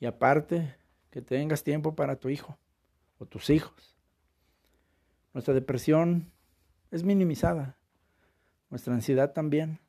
y 0.00 0.06
aparte 0.06 0.74
que 1.10 1.20
tengas 1.20 1.64
tiempo 1.64 1.94
para 1.94 2.16
tu 2.16 2.30
hijo 2.30 2.56
o 3.18 3.26
tus 3.26 3.50
hijos. 3.50 3.94
Nuestra 5.34 5.52
depresión 5.52 6.32
es 6.90 7.04
minimizada. 7.04 7.76
Nuestra 8.70 8.94
ansiedad 8.94 9.34
también. 9.34 9.83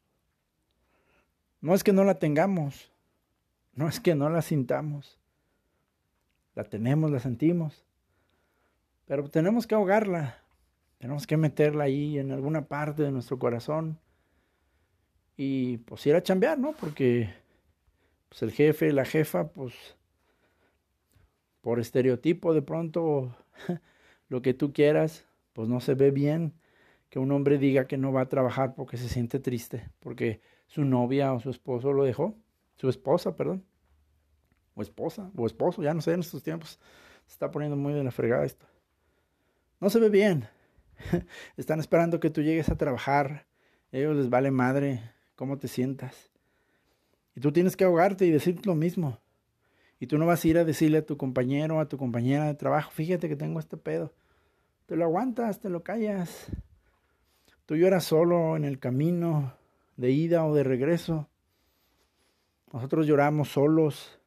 No 1.65 1.73
es 1.73 1.83
que 1.83 1.93
no 1.93 2.03
la 2.03 2.19
tengamos, 2.19 2.91
no 3.73 3.87
es 3.87 3.99
que 3.99 4.13
no 4.13 4.29
la 4.29 4.43
sintamos. 4.43 5.17
La 6.53 6.63
tenemos, 6.63 7.09
la 7.09 7.19
sentimos. 7.19 7.83
Pero 9.07 9.27
tenemos 9.31 9.65
que 9.65 9.73
ahogarla. 9.73 10.43
Tenemos 10.99 11.25
que 11.25 11.37
meterla 11.37 11.85
ahí 11.85 12.19
en 12.19 12.31
alguna 12.31 12.67
parte 12.67 13.01
de 13.01 13.11
nuestro 13.11 13.39
corazón. 13.39 13.97
Y 15.37 15.77
pues 15.77 16.05
ir 16.05 16.13
a 16.13 16.21
chambear, 16.21 16.59
¿no? 16.59 16.73
Porque 16.73 17.33
pues 18.29 18.43
el 18.43 18.51
jefe, 18.51 18.93
la 18.93 19.05
jefa, 19.05 19.47
pues 19.47 19.73
por 21.61 21.79
estereotipo 21.79 22.53
de 22.53 22.61
pronto 22.61 23.35
lo 24.29 24.43
que 24.43 24.53
tú 24.53 24.71
quieras, 24.71 25.25
pues 25.53 25.67
no 25.67 25.79
se 25.79 25.95
ve 25.95 26.11
bien 26.11 26.53
que 27.09 27.17
un 27.17 27.31
hombre 27.31 27.57
diga 27.57 27.87
que 27.87 27.97
no 27.97 28.13
va 28.13 28.21
a 28.21 28.29
trabajar 28.29 28.75
porque 28.75 28.97
se 28.97 29.09
siente 29.09 29.39
triste, 29.39 29.89
porque 29.99 30.41
su 30.67 30.83
novia 30.83 31.33
o 31.33 31.39
su 31.39 31.49
esposo 31.49 31.93
lo 31.93 32.03
dejó, 32.03 32.35
su 32.75 32.89
esposa, 32.89 33.35
perdón, 33.35 33.63
o 34.75 34.81
esposa, 34.81 35.31
o 35.35 35.45
esposo, 35.45 35.81
ya 35.83 35.93
no 35.93 36.01
sé, 36.01 36.13
en 36.13 36.19
estos 36.19 36.43
tiempos 36.43 36.79
se 37.25 37.33
está 37.33 37.51
poniendo 37.51 37.77
muy 37.77 37.93
de 37.93 38.03
la 38.03 38.11
fregada 38.11 38.45
esto. 38.45 38.65
No 39.79 39.89
se 39.89 39.99
ve 39.99 40.09
bien. 40.09 40.47
Están 41.57 41.79
esperando 41.79 42.19
que 42.19 42.29
tú 42.29 42.41
llegues 42.41 42.69
a 42.69 42.77
trabajar. 42.77 43.47
Ellos 43.91 44.15
les 44.15 44.29
vale 44.29 44.51
madre 44.51 45.11
cómo 45.35 45.57
te 45.57 45.67
sientas. 45.67 46.31
Y 47.35 47.41
tú 47.41 47.51
tienes 47.51 47.75
que 47.75 47.83
ahogarte 47.83 48.25
y 48.25 48.31
decir 48.31 48.65
lo 48.65 48.75
mismo. 48.75 49.19
Y 49.99 50.07
tú 50.07 50.17
no 50.17 50.25
vas 50.25 50.43
a 50.43 50.47
ir 50.47 50.57
a 50.57 50.63
decirle 50.63 50.99
a 50.99 51.05
tu 51.05 51.17
compañero, 51.17 51.79
a 51.79 51.87
tu 51.87 51.97
compañera 51.97 52.45
de 52.45 52.53
trabajo, 52.53 52.91
fíjate 52.91 53.29
que 53.29 53.35
tengo 53.35 53.59
este 53.59 53.77
pedo. 53.77 54.13
Te 54.85 54.95
lo 54.95 55.05
aguantas, 55.05 55.59
te 55.59 55.69
lo 55.69 55.83
callas. 55.83 56.47
Tú 57.65 57.75
lloras 57.75 58.03
solo 58.03 58.55
en 58.55 58.65
el 58.65 58.79
camino, 58.79 59.53
de 59.97 60.11
ida 60.11 60.45
o 60.45 60.53
de 60.53 60.63
regreso. 60.63 61.29
Nosotros 62.71 63.07
lloramos 63.07 63.49
solos, 63.49 64.19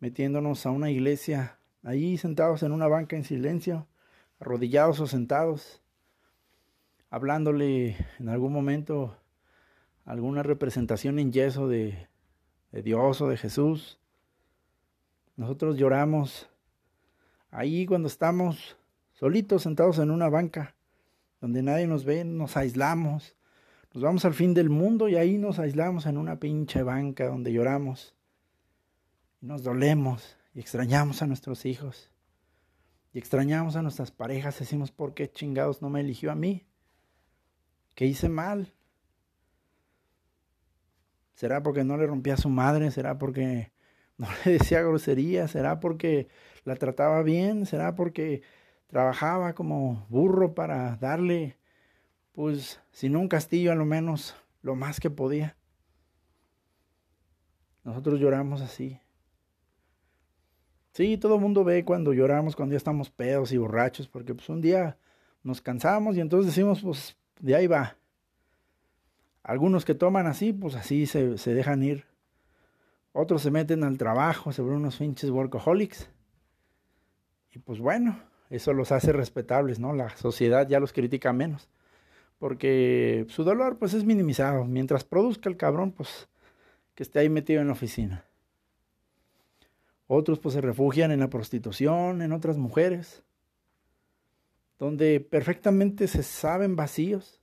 metiéndonos 0.00 0.66
a 0.66 0.70
una 0.70 0.90
iglesia, 0.90 1.58
ahí 1.82 2.18
sentados 2.18 2.62
en 2.62 2.72
una 2.72 2.88
banca 2.88 3.16
en 3.16 3.24
silencio, 3.24 3.86
arrodillados 4.40 5.00
o 5.00 5.06
sentados, 5.06 5.82
hablándole 7.10 7.96
en 8.18 8.28
algún 8.28 8.52
momento 8.52 9.16
alguna 10.04 10.42
representación 10.42 11.18
en 11.18 11.32
yeso 11.32 11.68
de, 11.68 12.08
Dios 12.72 13.20
o 13.20 13.28
de 13.28 13.36
Jesús. 13.36 13.98
Nosotros 15.36 15.76
lloramos 15.76 16.50
ahí 17.50 17.86
cuando 17.86 18.08
estamos 18.08 18.76
solitos 19.12 19.62
sentados 19.62 19.98
en 19.98 20.10
una 20.10 20.28
banca, 20.28 20.74
donde 21.40 21.62
nadie 21.62 21.86
nos 21.86 22.04
ve, 22.04 22.24
nos 22.24 22.56
aislamos, 22.56 23.35
nos 23.92 24.02
vamos 24.02 24.24
al 24.24 24.34
fin 24.34 24.54
del 24.54 24.68
mundo 24.68 25.08
y 25.08 25.16
ahí 25.16 25.38
nos 25.38 25.58
aislamos 25.58 26.06
en 26.06 26.18
una 26.18 26.38
pinche 26.38 26.82
banca 26.82 27.26
donde 27.26 27.52
lloramos. 27.52 28.14
Nos 29.40 29.62
dolemos 29.62 30.36
y 30.54 30.60
extrañamos 30.60 31.22
a 31.22 31.26
nuestros 31.26 31.64
hijos. 31.66 32.10
Y 33.12 33.18
extrañamos 33.18 33.76
a 33.76 33.82
nuestras 33.82 34.10
parejas. 34.10 34.58
Decimos, 34.58 34.92
¿por 34.92 35.14
qué 35.14 35.30
chingados 35.30 35.80
no 35.80 35.88
me 35.88 36.00
eligió 36.00 36.30
a 36.30 36.34
mí? 36.34 36.66
¿Qué 37.94 38.04
hice 38.04 38.28
mal? 38.28 38.74
¿Será 41.34 41.62
porque 41.62 41.84
no 41.84 41.96
le 41.96 42.06
rompía 42.06 42.34
a 42.34 42.38
su 42.38 42.50
madre? 42.50 42.90
¿Será 42.90 43.18
porque 43.18 43.72
no 44.18 44.26
le 44.44 44.52
decía 44.52 44.82
grosería? 44.82 45.48
¿Será 45.48 45.80
porque 45.80 46.28
la 46.64 46.76
trataba 46.76 47.22
bien? 47.22 47.66
¿Será 47.66 47.94
porque 47.94 48.42
trabajaba 48.86 49.54
como 49.54 50.06
burro 50.08 50.54
para 50.54 50.96
darle 50.96 51.56
pues 52.36 52.82
sin 52.92 53.16
un 53.16 53.28
castillo 53.28 53.72
a 53.72 53.74
lo 53.74 53.86
menos 53.86 54.36
lo 54.60 54.74
más 54.74 55.00
que 55.00 55.08
podía. 55.08 55.56
Nosotros 57.82 58.20
lloramos 58.20 58.60
así. 58.60 59.00
Sí, 60.92 61.16
todo 61.16 61.36
el 61.36 61.40
mundo 61.40 61.64
ve 61.64 61.86
cuando 61.86 62.12
lloramos, 62.12 62.54
cuando 62.54 62.74
ya 62.74 62.76
estamos 62.76 63.08
pedos 63.08 63.52
y 63.52 63.56
borrachos, 63.56 64.06
porque 64.06 64.34
pues 64.34 64.50
un 64.50 64.60
día 64.60 64.98
nos 65.42 65.62
cansamos 65.62 66.14
y 66.14 66.20
entonces 66.20 66.54
decimos, 66.54 66.82
pues 66.82 67.16
de 67.40 67.54
ahí 67.54 67.66
va. 67.66 67.96
Algunos 69.42 69.86
que 69.86 69.94
toman 69.94 70.26
así, 70.26 70.52
pues 70.52 70.74
así 70.74 71.06
se, 71.06 71.38
se 71.38 71.54
dejan 71.54 71.82
ir. 71.82 72.04
Otros 73.12 73.40
se 73.40 73.50
meten 73.50 73.82
al 73.82 73.96
trabajo, 73.96 74.52
se 74.52 74.60
unos 74.60 74.96
pinches 74.96 75.30
workaholics. 75.30 76.10
Y 77.54 77.60
pues 77.60 77.78
bueno, 77.78 78.20
eso 78.50 78.74
los 78.74 78.92
hace 78.92 79.12
respetables, 79.12 79.78
¿no? 79.78 79.94
La 79.94 80.10
sociedad 80.10 80.68
ya 80.68 80.80
los 80.80 80.92
critica 80.92 81.32
menos 81.32 81.70
porque 82.38 83.26
su 83.28 83.44
dolor 83.44 83.78
pues 83.78 83.94
es 83.94 84.04
minimizado. 84.04 84.64
Mientras 84.64 85.04
produzca 85.04 85.48
el 85.48 85.56
cabrón, 85.56 85.92
pues 85.92 86.28
que 86.94 87.02
esté 87.02 87.20
ahí 87.20 87.28
metido 87.28 87.60
en 87.60 87.68
la 87.68 87.74
oficina. 87.74 88.24
Otros 90.06 90.38
pues 90.38 90.54
se 90.54 90.60
refugian 90.60 91.10
en 91.10 91.20
la 91.20 91.30
prostitución, 91.30 92.22
en 92.22 92.32
otras 92.32 92.58
mujeres, 92.58 93.24
donde 94.78 95.20
perfectamente 95.20 96.06
se 96.06 96.22
saben 96.22 96.76
vacíos, 96.76 97.40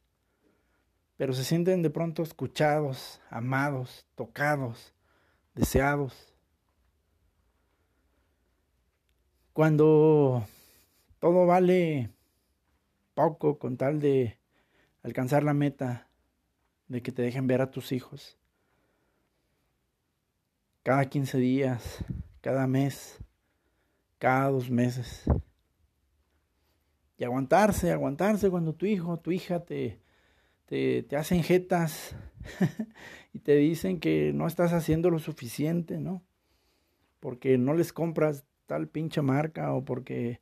pero 1.17 1.33
se 1.33 1.43
sienten 1.43 1.81
de 1.81 1.89
pronto 1.89 2.23
escuchados, 2.23 3.21
amados, 3.29 4.07
tocados, 4.15 4.93
deseados. 5.53 6.33
Cuando 9.51 10.47
todo 11.19 11.45
vale 11.45 12.09
poco 13.13 13.59
con 13.59 13.77
tal 13.77 13.99
de 13.99 14.39
alcanzar 15.03 15.43
la 15.43 15.53
meta 15.53 16.09
de 16.87 17.01
que 17.01 17.11
te 17.11 17.21
dejen 17.21 17.47
ver 17.47 17.61
a 17.61 17.71
tus 17.71 17.91
hijos. 17.91 18.37
Cada 20.81 21.05
15 21.05 21.37
días, 21.37 22.03
cada 22.41 22.67
mes, 22.67 23.19
cada 24.17 24.49
dos 24.49 24.69
meses. 24.69 25.23
Y 27.17 27.23
aguantarse, 27.23 27.91
aguantarse 27.91 28.49
cuando 28.49 28.73
tu 28.73 28.85
hijo, 28.85 29.19
tu 29.19 29.31
hija 29.31 29.63
te, 29.63 30.01
te, 30.65 31.03
te 31.03 31.15
hacen 31.15 31.43
jetas 31.43 32.15
y 33.33 33.39
te 33.39 33.55
dicen 33.55 33.99
que 33.99 34.31
no 34.33 34.47
estás 34.47 34.73
haciendo 34.73 35.09
lo 35.09 35.19
suficiente, 35.19 35.99
¿no? 35.99 36.23
Porque 37.19 37.57
no 37.57 37.73
les 37.73 37.93
compras 37.93 38.45
tal 38.65 38.87
pinche 38.87 39.21
marca 39.21 39.73
o 39.73 39.85
porque 39.85 40.41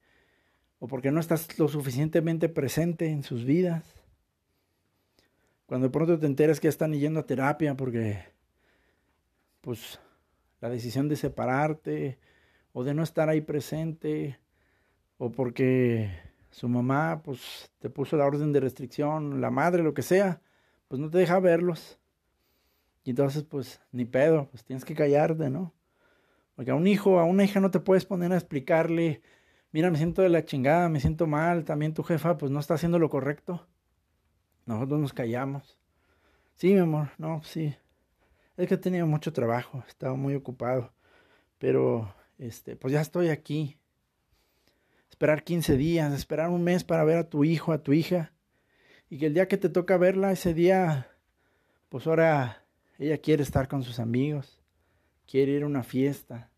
o 0.79 0.87
porque 0.87 1.11
no 1.11 1.19
estás 1.19 1.59
lo 1.59 1.67
suficientemente 1.67 2.49
presente 2.49 3.09
en 3.09 3.21
sus 3.21 3.45
vidas. 3.45 4.00
Cuando 5.71 5.87
de 5.87 5.91
pronto 5.93 6.19
te 6.19 6.25
enteras 6.25 6.59
que 6.59 6.67
están 6.67 6.91
yendo 6.91 7.21
a 7.21 7.25
terapia 7.25 7.77
porque 7.77 8.25
pues 9.61 10.01
la 10.59 10.67
decisión 10.67 11.07
de 11.07 11.15
separarte 11.15 12.19
o 12.73 12.83
de 12.83 12.93
no 12.93 13.03
estar 13.03 13.29
ahí 13.29 13.39
presente 13.39 14.37
o 15.17 15.31
porque 15.31 16.11
su 16.49 16.67
mamá 16.67 17.21
pues 17.23 17.71
te 17.79 17.89
puso 17.89 18.17
la 18.17 18.25
orden 18.25 18.51
de 18.51 18.59
restricción, 18.59 19.39
la 19.39 19.49
madre, 19.49 19.81
lo 19.81 19.93
que 19.93 20.01
sea, 20.01 20.41
pues 20.89 20.99
no 20.99 21.09
te 21.09 21.19
deja 21.19 21.39
verlos. 21.39 22.01
Y 23.05 23.11
entonces 23.11 23.43
pues 23.43 23.79
ni 23.93 24.03
pedo, 24.03 24.49
pues 24.51 24.65
tienes 24.65 24.83
que 24.83 24.93
callarte, 24.93 25.49
¿no? 25.49 25.73
Porque 26.55 26.71
a 26.71 26.75
un 26.75 26.85
hijo, 26.85 27.17
a 27.17 27.23
una 27.23 27.45
hija 27.45 27.61
no 27.61 27.71
te 27.71 27.79
puedes 27.79 28.03
poner 28.03 28.33
a 28.33 28.35
explicarle 28.35 29.21
mira, 29.71 29.89
me 29.89 29.97
siento 29.97 30.21
de 30.21 30.27
la 30.27 30.43
chingada, 30.43 30.89
me 30.89 30.99
siento 30.99 31.27
mal, 31.27 31.63
también 31.63 31.93
tu 31.93 32.03
jefa 32.03 32.37
pues 32.37 32.51
no 32.51 32.59
está 32.59 32.73
haciendo 32.73 32.99
lo 32.99 33.09
correcto. 33.09 33.65
Nosotros 34.71 34.99
nos 35.01 35.13
callamos. 35.13 35.77
Sí, 36.55 36.73
mi 36.73 36.79
amor, 36.79 37.09
no, 37.17 37.43
sí. 37.43 37.75
Es 38.55 38.67
que 38.67 38.75
he 38.75 38.77
tenido 38.77 39.05
mucho 39.05 39.33
trabajo, 39.33 39.83
he 39.85 39.89
estado 39.89 40.15
muy 40.15 40.33
ocupado, 40.33 40.93
pero 41.57 42.13
este, 42.37 42.75
pues 42.75 42.93
ya 42.93 43.01
estoy 43.01 43.29
aquí. 43.29 43.77
Esperar 45.09 45.43
15 45.43 45.75
días, 45.75 46.13
esperar 46.13 46.49
un 46.49 46.63
mes 46.63 46.83
para 46.83 47.03
ver 47.03 47.17
a 47.17 47.29
tu 47.29 47.43
hijo, 47.43 47.73
a 47.73 47.83
tu 47.83 47.93
hija, 47.93 48.31
y 49.09 49.17
que 49.17 49.25
el 49.25 49.33
día 49.33 49.47
que 49.47 49.57
te 49.57 49.69
toca 49.69 49.97
verla, 49.97 50.31
ese 50.31 50.53
día, 50.53 51.09
pues 51.89 52.07
ahora 52.07 52.65
ella 52.97 53.17
quiere 53.17 53.43
estar 53.43 53.67
con 53.67 53.83
sus 53.83 53.99
amigos, 53.99 54.61
quiere 55.27 55.51
ir 55.51 55.63
a 55.63 55.67
una 55.67 55.83
fiesta, 55.83 56.49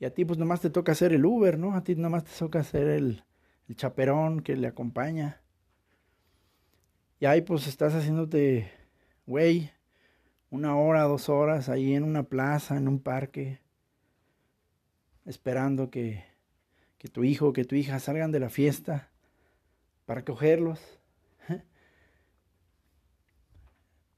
y 0.00 0.04
a 0.06 0.12
ti 0.12 0.24
pues 0.24 0.38
nomás 0.38 0.60
te 0.60 0.70
toca 0.70 0.92
hacer 0.92 1.12
el 1.12 1.24
Uber, 1.24 1.56
¿no? 1.56 1.74
A 1.74 1.84
ti 1.84 1.94
nomás 1.94 2.24
te 2.24 2.32
toca 2.36 2.60
hacer 2.60 2.88
el, 2.88 3.24
el 3.68 3.76
chaperón 3.76 4.40
que 4.40 4.56
le 4.56 4.66
acompaña. 4.66 5.40
Y 7.18 7.26
ahí 7.26 7.42
pues 7.42 7.66
estás 7.66 7.94
haciéndote, 7.94 8.70
güey, 9.26 9.70
una 10.50 10.76
hora, 10.76 11.02
dos 11.04 11.28
horas 11.28 11.68
ahí 11.68 11.94
en 11.94 12.04
una 12.04 12.24
plaza, 12.24 12.76
en 12.76 12.88
un 12.88 13.00
parque, 13.00 13.60
esperando 15.24 15.90
que, 15.90 16.24
que 16.98 17.08
tu 17.08 17.24
hijo, 17.24 17.52
que 17.52 17.64
tu 17.64 17.74
hija 17.74 17.98
salgan 17.98 18.32
de 18.32 18.40
la 18.40 18.50
fiesta 18.50 19.10
para 20.04 20.24
cogerlos. 20.24 20.80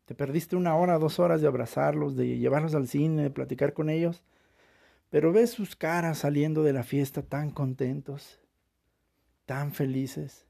Te 0.04 0.14
perdiste 0.14 0.56
una 0.56 0.76
hora, 0.76 0.98
dos 0.98 1.18
horas 1.18 1.40
de 1.40 1.46
abrazarlos, 1.46 2.16
de 2.16 2.38
llevarlos 2.38 2.74
al 2.74 2.88
cine, 2.88 3.22
de 3.22 3.30
platicar 3.30 3.72
con 3.72 3.90
ellos 3.90 4.22
pero 5.10 5.32
ves 5.32 5.50
sus 5.50 5.74
caras 5.74 6.18
saliendo 6.18 6.62
de 6.62 6.72
la 6.72 6.82
fiesta 6.82 7.22
tan 7.22 7.50
contentos, 7.50 8.40
tan 9.46 9.72
felices. 9.72 10.46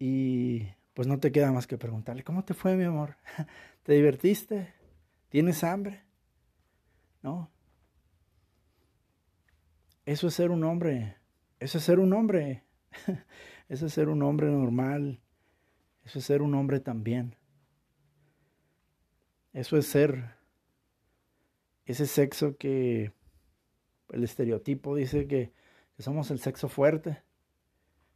Y 0.00 0.66
pues 0.94 1.06
no 1.06 1.20
te 1.20 1.30
queda 1.30 1.52
más 1.52 1.66
que 1.66 1.78
preguntarle, 1.78 2.24
¿cómo 2.24 2.42
te 2.42 2.54
fue 2.54 2.74
mi 2.74 2.84
amor? 2.84 3.16
¿Te 3.84 3.92
divertiste? 3.92 4.72
¿Tienes 5.28 5.62
hambre? 5.62 6.02
¿No? 7.22 7.50
Eso 10.06 10.28
es 10.28 10.34
ser 10.34 10.50
un 10.50 10.64
hombre. 10.64 11.18
Eso 11.60 11.78
es 11.78 11.84
ser 11.84 12.00
un 12.00 12.12
hombre. 12.14 12.64
Eso 13.68 13.86
es 13.86 13.92
ser 13.92 14.08
un 14.08 14.22
hombre 14.22 14.48
normal. 14.48 15.20
Eso 16.02 16.18
es 16.18 16.24
ser 16.24 16.40
un 16.40 16.54
hombre 16.54 16.80
también. 16.80 17.36
Eso 19.52 19.76
es 19.76 19.86
ser 19.86 20.36
ese 21.84 22.06
sexo 22.06 22.56
que 22.56 23.12
el 24.10 24.24
estereotipo 24.24 24.96
dice 24.96 25.26
que, 25.26 25.52
somos 25.98 26.30
el 26.30 26.38
sexo 26.40 26.70
fuerte. 26.70 27.22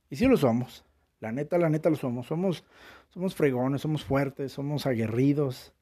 Y 0.08 0.16
sí 0.16 0.24
lo 0.24 0.38
somos. 0.38 0.86
La 1.24 1.32
neta, 1.32 1.56
la 1.56 1.70
neta 1.70 1.88
lo 1.88 1.96
somos. 1.96 2.26
Somos, 2.26 2.64
somos 3.08 3.34
fregones, 3.34 3.80
somos 3.80 4.04
fuertes, 4.04 4.52
somos 4.52 4.84
aguerridos. 4.84 5.72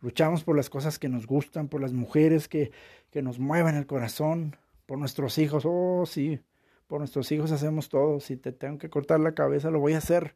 Luchamos 0.00 0.42
por 0.42 0.56
las 0.56 0.68
cosas 0.68 0.98
que 0.98 1.08
nos 1.08 1.24
gustan, 1.24 1.68
por 1.68 1.80
las 1.80 1.92
mujeres 1.92 2.48
que, 2.48 2.72
que 3.12 3.22
nos 3.22 3.38
mueven 3.38 3.76
el 3.76 3.86
corazón, 3.86 4.56
por 4.86 4.98
nuestros 4.98 5.38
hijos. 5.38 5.62
Oh, 5.64 6.02
sí, 6.04 6.40
por 6.88 6.98
nuestros 6.98 7.30
hijos 7.30 7.52
hacemos 7.52 7.88
todo. 7.88 8.18
Si 8.18 8.36
te 8.36 8.50
tengo 8.50 8.78
que 8.78 8.90
cortar 8.90 9.20
la 9.20 9.36
cabeza, 9.36 9.70
lo 9.70 9.78
voy 9.78 9.92
a 9.92 9.98
hacer. 9.98 10.34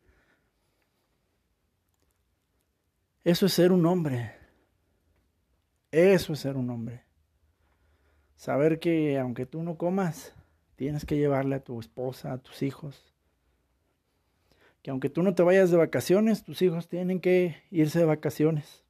Eso 3.25 3.47
es 3.47 3.53
ser 3.53 3.73
un 3.73 3.85
hombre. 3.85 4.33
Eso 5.91 6.35
es 6.35 6.39
ser 6.39 6.57
un 6.57 6.71
hombre. 6.71 7.03
Saber 8.37 8.79
que 8.79 9.19
aunque 9.19 9.45
tú 9.45 9.65
no 9.65 9.77
comas, 9.77 10.37
tienes 10.77 11.05
que 11.05 11.17
llevarle 11.17 11.57
a 11.57 11.65
tu 11.65 11.81
esposa, 11.81 12.33
a 12.33 12.39
tus 12.39 12.63
hijos. 12.63 13.12
Que 14.83 14.91
aunque 14.91 15.09
tú 15.09 15.23
no 15.23 15.35
te 15.35 15.43
vayas 15.43 15.71
de 15.71 15.77
vacaciones, 15.77 16.43
tus 16.43 16.61
hijos 16.63 16.89
tienen 16.89 17.21
que 17.21 17.63
irse 17.71 18.01
de 18.01 18.05
vacaciones. 18.05 18.85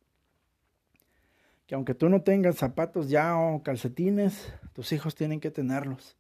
Que 1.67 1.75
aunque 1.75 1.95
tú 1.95 2.09
no 2.09 2.23
tengas 2.23 2.57
zapatos 2.57 3.09
ya 3.09 3.37
o 3.37 3.63
calcetines, 3.63 4.53
tus 4.73 4.93
hijos 4.93 5.15
tienen 5.15 5.39
que 5.39 5.51
tenerlos. 5.51 6.17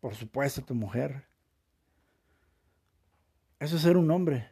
Por 0.00 0.14
supuesto, 0.14 0.62
tu 0.62 0.74
mujer. 0.74 1.24
Eso 3.58 3.76
es 3.76 3.82
ser 3.82 3.96
un 3.96 4.10
hombre. 4.10 4.48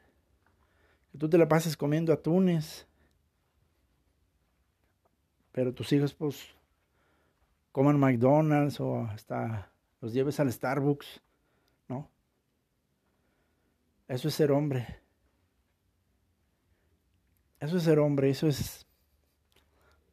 Que 1.12 1.18
tú 1.18 1.28
te 1.28 1.38
la 1.38 1.48
pases 1.48 1.76
comiendo 1.76 2.12
atunes, 2.12 2.86
pero 5.52 5.72
tus 5.72 5.92
hijos 5.92 6.12
pues 6.12 6.48
coman 7.72 7.98
McDonald's 7.98 8.80
o 8.80 9.02
hasta 9.02 9.70
los 10.00 10.12
lleves 10.12 10.40
al 10.40 10.52
Starbucks. 10.52 11.22
Eso 14.08 14.28
es 14.28 14.34
ser 14.34 14.52
hombre. 14.52 15.00
Eso 17.60 17.78
es 17.78 17.82
ser 17.82 17.98
hombre, 17.98 18.30
eso 18.30 18.48
es 18.48 18.86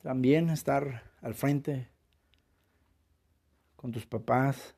también 0.01 0.49
estar 0.49 1.11
al 1.21 1.33
frente 1.33 1.89
con 3.75 3.91
tus 3.91 4.05
papás, 4.05 4.75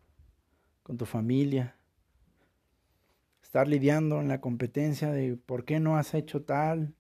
con 0.83 0.97
tu 0.97 1.05
familia, 1.05 1.75
estar 3.43 3.67
lidiando 3.67 4.19
en 4.19 4.27
la 4.27 4.41
competencia 4.41 5.11
de 5.11 5.35
por 5.35 5.63
qué 5.63 5.79
no 5.79 5.97
has 5.97 6.13
hecho 6.15 6.43
tal, 6.43 6.95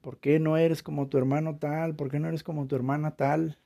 ¿Por 0.00 0.18
qué 0.18 0.38
no 0.38 0.56
eres 0.56 0.82
como 0.82 1.08
tu 1.08 1.18
hermano 1.18 1.56
tal? 1.56 1.94
¿Por 1.94 2.10
qué 2.10 2.18
no 2.18 2.28
eres 2.28 2.42
como 2.42 2.66
tu 2.66 2.74
hermana 2.74 3.16
tal? 3.16 3.58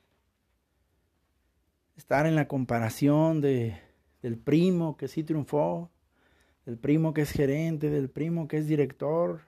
Estar 1.95 2.25
en 2.25 2.35
la 2.35 2.47
comparación 2.47 3.39
de, 3.39 3.79
del 4.21 4.37
primo 4.37 4.97
que 4.97 5.07
sí 5.07 5.23
triunfó, 5.23 5.89
del 6.65 6.77
primo 6.77 7.13
que 7.13 7.21
es 7.21 7.31
gerente, 7.31 7.89
del 7.89 8.09
primo 8.09 8.47
que 8.47 8.57
es 8.57 8.67
director, 8.67 9.41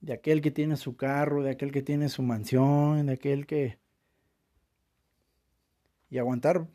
de 0.00 0.14
aquel 0.14 0.40
que 0.40 0.50
tiene 0.50 0.76
su 0.76 0.96
carro, 0.96 1.42
de 1.42 1.50
aquel 1.50 1.72
que 1.72 1.82
tiene 1.82 2.08
su 2.08 2.22
mansión, 2.22 3.06
de 3.06 3.12
aquel 3.12 3.46
que... 3.46 3.78
Y 6.08 6.18
aguantar, 6.18 6.66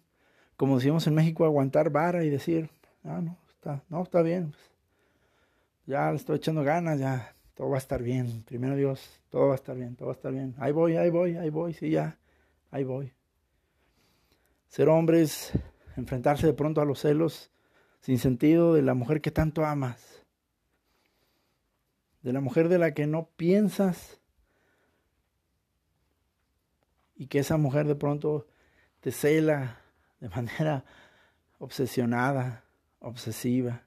como 0.55 0.77
decimos 0.77 1.05
en 1.07 1.15
México, 1.15 1.43
aguantar 1.43 1.89
vara 1.89 2.23
y 2.23 2.29
decir, 2.29 2.69
ah, 3.03 3.19
no, 3.21 3.38
está, 3.49 3.83
no, 3.89 4.03
está 4.03 4.21
bien, 4.21 4.51
pues, 4.51 4.63
ya 5.88 6.09
le 6.11 6.15
estoy 6.15 6.38
echando 6.38 6.63
ganas, 6.63 6.99
ya 6.99 7.36
todo 7.53 7.69
va 7.69 7.75
a 7.75 7.79
estar 7.79 8.01
bien. 8.01 8.43
Primero 8.43 8.75
Dios, 8.75 9.21
todo 9.29 9.47
va 9.47 9.53
a 9.53 9.55
estar 9.55 9.75
bien, 9.75 9.95
todo 9.95 10.07
va 10.07 10.13
a 10.13 10.15
estar 10.15 10.31
bien. 10.31 10.55
Ahí 10.57 10.71
voy, 10.71 10.95
ahí 10.95 11.09
voy, 11.09 11.36
ahí 11.36 11.49
voy, 11.49 11.73
sí, 11.73 11.89
ya, 11.89 12.17
ahí 12.71 12.83
voy. 12.83 13.11
Ser 14.67 14.89
hombre 14.89 15.21
es 15.21 15.51
enfrentarse 15.97 16.47
de 16.47 16.53
pronto 16.53 16.81
a 16.81 16.86
los 16.86 16.99
celos 17.01 17.51
sin 18.06 18.20
sentido 18.20 18.76
de 18.76 18.84
la 18.84 18.93
mujer 18.93 19.20
que 19.20 19.32
tanto 19.32 19.66
amas. 19.66 20.24
De 22.22 22.32
la 22.34 22.39
mujer 22.39 22.70
de 22.70 22.78
la 22.78 22.93
que 22.93 23.08
no 23.08 23.30
piensas. 23.36 24.22
Y 27.16 27.26
que 27.26 27.39
esa 27.39 27.58
mujer 27.58 27.88
de 27.88 27.95
pronto 27.95 28.45
te 28.99 29.12
cela 29.12 29.82
de 30.20 30.30
manera 30.30 30.86
obsesionada, 31.58 32.64
obsesiva 32.99 33.82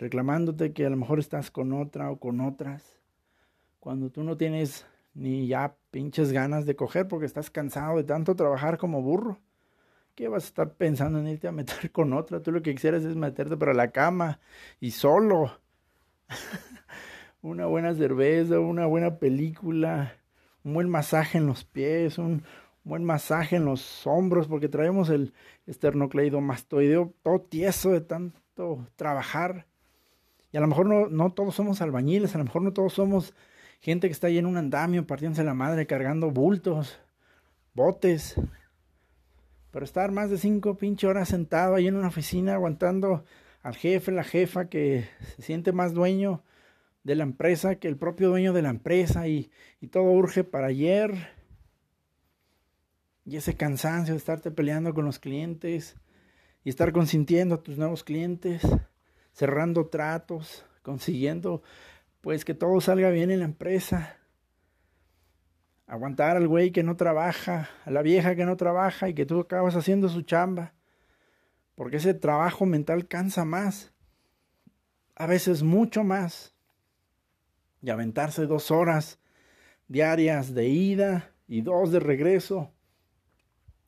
reclamándote 0.00 0.72
que 0.72 0.86
a 0.86 0.90
lo 0.90 0.96
mejor 0.96 1.18
estás 1.18 1.50
con 1.50 1.74
otra 1.74 2.10
o 2.10 2.18
con 2.18 2.40
otras, 2.40 2.98
cuando 3.80 4.10
tú 4.10 4.24
no 4.24 4.38
tienes 4.38 4.86
ni 5.12 5.46
ya 5.46 5.76
pinches 5.90 6.32
ganas 6.32 6.64
de 6.64 6.74
coger 6.74 7.06
porque 7.06 7.26
estás 7.26 7.50
cansado 7.50 7.98
de 7.98 8.04
tanto 8.04 8.34
trabajar 8.34 8.78
como 8.78 9.02
burro. 9.02 9.38
¿Qué 10.20 10.28
vas 10.28 10.44
a 10.44 10.46
estar 10.48 10.74
pensando 10.74 11.18
en 11.18 11.28
irte 11.28 11.48
a 11.48 11.52
meter 11.52 11.90
con 11.92 12.12
otra? 12.12 12.42
Tú 12.42 12.52
lo 12.52 12.60
que 12.60 12.74
quisieras 12.74 13.04
es 13.04 13.16
meterte 13.16 13.56
para 13.56 13.72
la 13.72 13.90
cama 13.90 14.38
y 14.78 14.90
solo. 14.90 15.50
una 17.40 17.64
buena 17.64 17.94
cerveza, 17.94 18.60
una 18.60 18.84
buena 18.84 19.16
película, 19.16 20.12
un 20.62 20.74
buen 20.74 20.90
masaje 20.90 21.38
en 21.38 21.46
los 21.46 21.64
pies, 21.64 22.18
un 22.18 22.42
buen 22.84 23.02
masaje 23.02 23.56
en 23.56 23.64
los 23.64 24.06
hombros, 24.06 24.46
porque 24.46 24.68
traemos 24.68 25.08
el 25.08 25.32
esternocleidomastoideo 25.66 27.14
todo 27.22 27.40
tieso 27.40 27.88
de 27.88 28.02
tanto 28.02 28.86
trabajar. 28.96 29.64
Y 30.52 30.58
a 30.58 30.60
lo 30.60 30.66
mejor 30.66 30.84
no, 30.84 31.08
no 31.08 31.32
todos 31.32 31.54
somos 31.54 31.80
albañiles, 31.80 32.34
a 32.34 32.38
lo 32.38 32.44
mejor 32.44 32.60
no 32.60 32.74
todos 32.74 32.92
somos 32.92 33.32
gente 33.80 34.06
que 34.06 34.12
está 34.12 34.26
ahí 34.26 34.36
en 34.36 34.44
un 34.44 34.58
andamio 34.58 35.06
partiéndose 35.06 35.44
la 35.44 35.54
madre 35.54 35.86
cargando 35.86 36.30
bultos, 36.30 37.00
botes. 37.72 38.38
Pero 39.70 39.84
estar 39.84 40.10
más 40.10 40.30
de 40.30 40.38
cinco 40.38 40.76
pinche 40.76 41.06
horas 41.06 41.28
sentado 41.28 41.74
ahí 41.74 41.86
en 41.86 41.96
una 41.96 42.08
oficina 42.08 42.54
aguantando 42.54 43.24
al 43.62 43.76
jefe, 43.76 44.10
la 44.12 44.24
jefa 44.24 44.68
que 44.68 45.06
se 45.36 45.42
siente 45.42 45.72
más 45.72 45.92
dueño 45.92 46.42
de 47.04 47.14
la 47.14 47.22
empresa 47.24 47.76
que 47.76 47.88
el 47.88 47.96
propio 47.96 48.28
dueño 48.28 48.52
de 48.52 48.62
la 48.62 48.70
empresa 48.70 49.26
y, 49.28 49.50
y 49.80 49.88
todo 49.88 50.04
urge 50.04 50.44
para 50.44 50.68
ayer. 50.68 51.12
Y 53.24 53.36
ese 53.36 53.54
cansancio 53.54 54.14
de 54.14 54.18
estarte 54.18 54.50
peleando 54.50 54.92
con 54.92 55.04
los 55.04 55.18
clientes 55.18 55.96
y 56.64 56.70
estar 56.70 56.92
consintiendo 56.92 57.54
a 57.54 57.62
tus 57.62 57.78
nuevos 57.78 58.04
clientes, 58.04 58.62
cerrando 59.32 59.86
tratos, 59.86 60.64
consiguiendo 60.82 61.62
pues 62.20 62.44
que 62.44 62.54
todo 62.54 62.80
salga 62.80 63.10
bien 63.10 63.30
en 63.30 63.40
la 63.40 63.44
empresa. 63.46 64.19
Aguantar 65.90 66.36
al 66.36 66.46
güey 66.46 66.70
que 66.70 66.84
no 66.84 66.96
trabaja, 66.96 67.68
a 67.84 67.90
la 67.90 68.02
vieja 68.02 68.36
que 68.36 68.44
no 68.44 68.56
trabaja 68.56 69.08
y 69.08 69.14
que 69.14 69.26
tú 69.26 69.40
acabas 69.40 69.74
haciendo 69.74 70.08
su 70.08 70.22
chamba. 70.22 70.72
Porque 71.74 71.96
ese 71.96 72.14
trabajo 72.14 72.64
mental 72.64 73.08
cansa 73.08 73.44
más. 73.44 73.92
A 75.16 75.26
veces 75.26 75.64
mucho 75.64 76.04
más. 76.04 76.54
Y 77.82 77.90
aventarse 77.90 78.46
dos 78.46 78.70
horas 78.70 79.18
diarias 79.88 80.54
de 80.54 80.68
ida 80.68 81.32
y 81.48 81.62
dos 81.62 81.90
de 81.90 81.98
regreso 81.98 82.70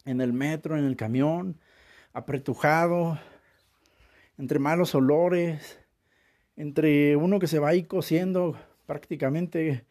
en 0.04 0.20
el 0.20 0.32
metro, 0.32 0.76
en 0.76 0.84
el 0.84 0.96
camión, 0.96 1.60
apretujado, 2.12 3.20
entre 4.38 4.58
malos 4.58 4.96
olores, 4.96 5.78
entre 6.56 7.14
uno 7.14 7.38
que 7.38 7.46
se 7.46 7.60
va 7.60 7.68
ahí 7.68 7.84
cociendo 7.84 8.58
prácticamente 8.86 9.86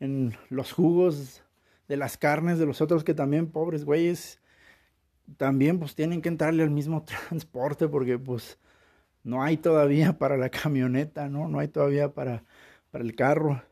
en 0.00 0.36
los 0.48 0.72
jugos 0.72 1.44
de 1.88 1.96
las 1.96 2.16
carnes 2.16 2.58
de 2.58 2.66
los 2.66 2.80
otros 2.80 3.04
que 3.04 3.14
también 3.14 3.50
pobres 3.50 3.84
güeyes 3.84 4.40
también 5.36 5.78
pues 5.78 5.94
tienen 5.94 6.22
que 6.22 6.28
entrarle 6.28 6.62
al 6.62 6.70
mismo 6.70 7.04
transporte 7.28 7.88
porque 7.88 8.18
pues 8.18 8.58
no 9.24 9.42
hay 9.42 9.56
todavía 9.56 10.18
para 10.18 10.36
la 10.36 10.48
camioneta, 10.48 11.28
¿no? 11.28 11.48
No 11.48 11.60
hay 11.60 11.68
todavía 11.68 12.12
para, 12.12 12.44
para 12.90 13.04
el 13.04 13.14
carro. 13.14 13.62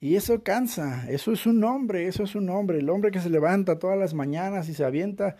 Y 0.00 0.16
eso 0.16 0.42
cansa, 0.42 1.08
eso 1.10 1.32
es 1.32 1.46
un 1.46 1.62
hombre, 1.62 2.08
eso 2.08 2.24
es 2.24 2.34
un 2.34 2.48
hombre, 2.50 2.78
el 2.78 2.90
hombre 2.90 3.10
que 3.10 3.20
se 3.20 3.30
levanta 3.30 3.78
todas 3.78 3.98
las 3.98 4.14
mañanas 4.14 4.68
y 4.68 4.74
se 4.74 4.84
avienta 4.84 5.36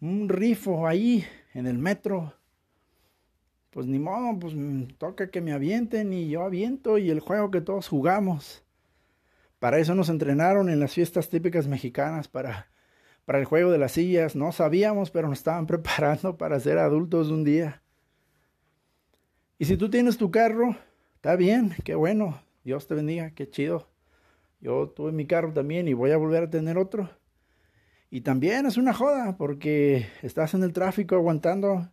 un 0.00 0.28
rifo 0.28 0.86
ahí 0.86 1.24
en 1.54 1.66
el 1.66 1.78
metro 1.78 2.34
pues 3.76 3.86
ni 3.86 3.98
modo, 3.98 4.38
pues 4.38 4.54
mm, 4.54 4.84
toca 4.96 5.30
que 5.30 5.42
me 5.42 5.52
avienten 5.52 6.10
y 6.14 6.30
yo 6.30 6.44
aviento 6.44 6.96
y 6.96 7.10
el 7.10 7.20
juego 7.20 7.50
que 7.50 7.60
todos 7.60 7.88
jugamos. 7.88 8.64
Para 9.58 9.78
eso 9.78 9.94
nos 9.94 10.08
entrenaron 10.08 10.68
en 10.68 10.80
las 10.80 10.92
fiestas 10.92 11.28
típicas 11.28 11.66
mexicanas, 11.66 12.28
para, 12.28 12.68
para 13.24 13.38
el 13.38 13.44
juego 13.44 13.70
de 13.70 13.78
las 13.78 13.92
sillas. 13.92 14.36
No 14.36 14.52
sabíamos, 14.52 15.10
pero 15.10 15.28
nos 15.28 15.38
estaban 15.38 15.66
preparando 15.68 16.36
para 16.36 16.60
ser 16.60 16.78
adultos 16.78 17.30
un 17.30 17.44
día. 17.44 17.82
Y 19.58 19.64
si 19.64 19.76
tú 19.76 19.88
tienes 19.88 20.18
tu 20.18 20.30
carro, 20.30 20.76
está 21.14 21.34
bien, 21.36 21.74
qué 21.84 21.94
bueno, 21.94 22.42
Dios 22.62 22.86
te 22.86 22.94
bendiga, 22.94 23.30
qué 23.30 23.48
chido. 23.48 23.88
Yo 24.60 24.88
tuve 24.88 25.12
mi 25.12 25.26
carro 25.26 25.52
también 25.52 25.88
y 25.88 25.94
voy 25.94 26.10
a 26.10 26.16
volver 26.16 26.44
a 26.44 26.50
tener 26.50 26.76
otro. 26.76 27.08
Y 28.10 28.20
también 28.20 28.66
es 28.66 28.76
una 28.76 28.92
joda 28.92 29.36
porque 29.36 30.06
estás 30.22 30.54
en 30.54 30.62
el 30.62 30.72
tráfico 30.72 31.14
aguantando 31.14 31.90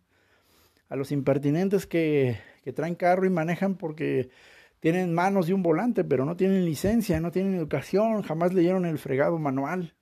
a 0.88 0.96
los 0.96 1.10
impertinentes 1.10 1.86
que, 1.86 2.38
que 2.62 2.72
traen 2.72 2.94
carro 2.94 3.26
y 3.26 3.30
manejan 3.30 3.76
porque 3.76 4.30
tienen 4.84 5.14
manos 5.14 5.48
y 5.48 5.54
un 5.54 5.62
volante, 5.62 6.04
pero 6.04 6.26
no 6.26 6.36
tienen 6.36 6.66
licencia, 6.66 7.18
no 7.18 7.32
tienen 7.32 7.54
educación, 7.54 8.20
jamás 8.20 8.52
leyeron 8.52 8.84
el 8.84 8.98
fregado 8.98 9.38
manual. 9.38 9.94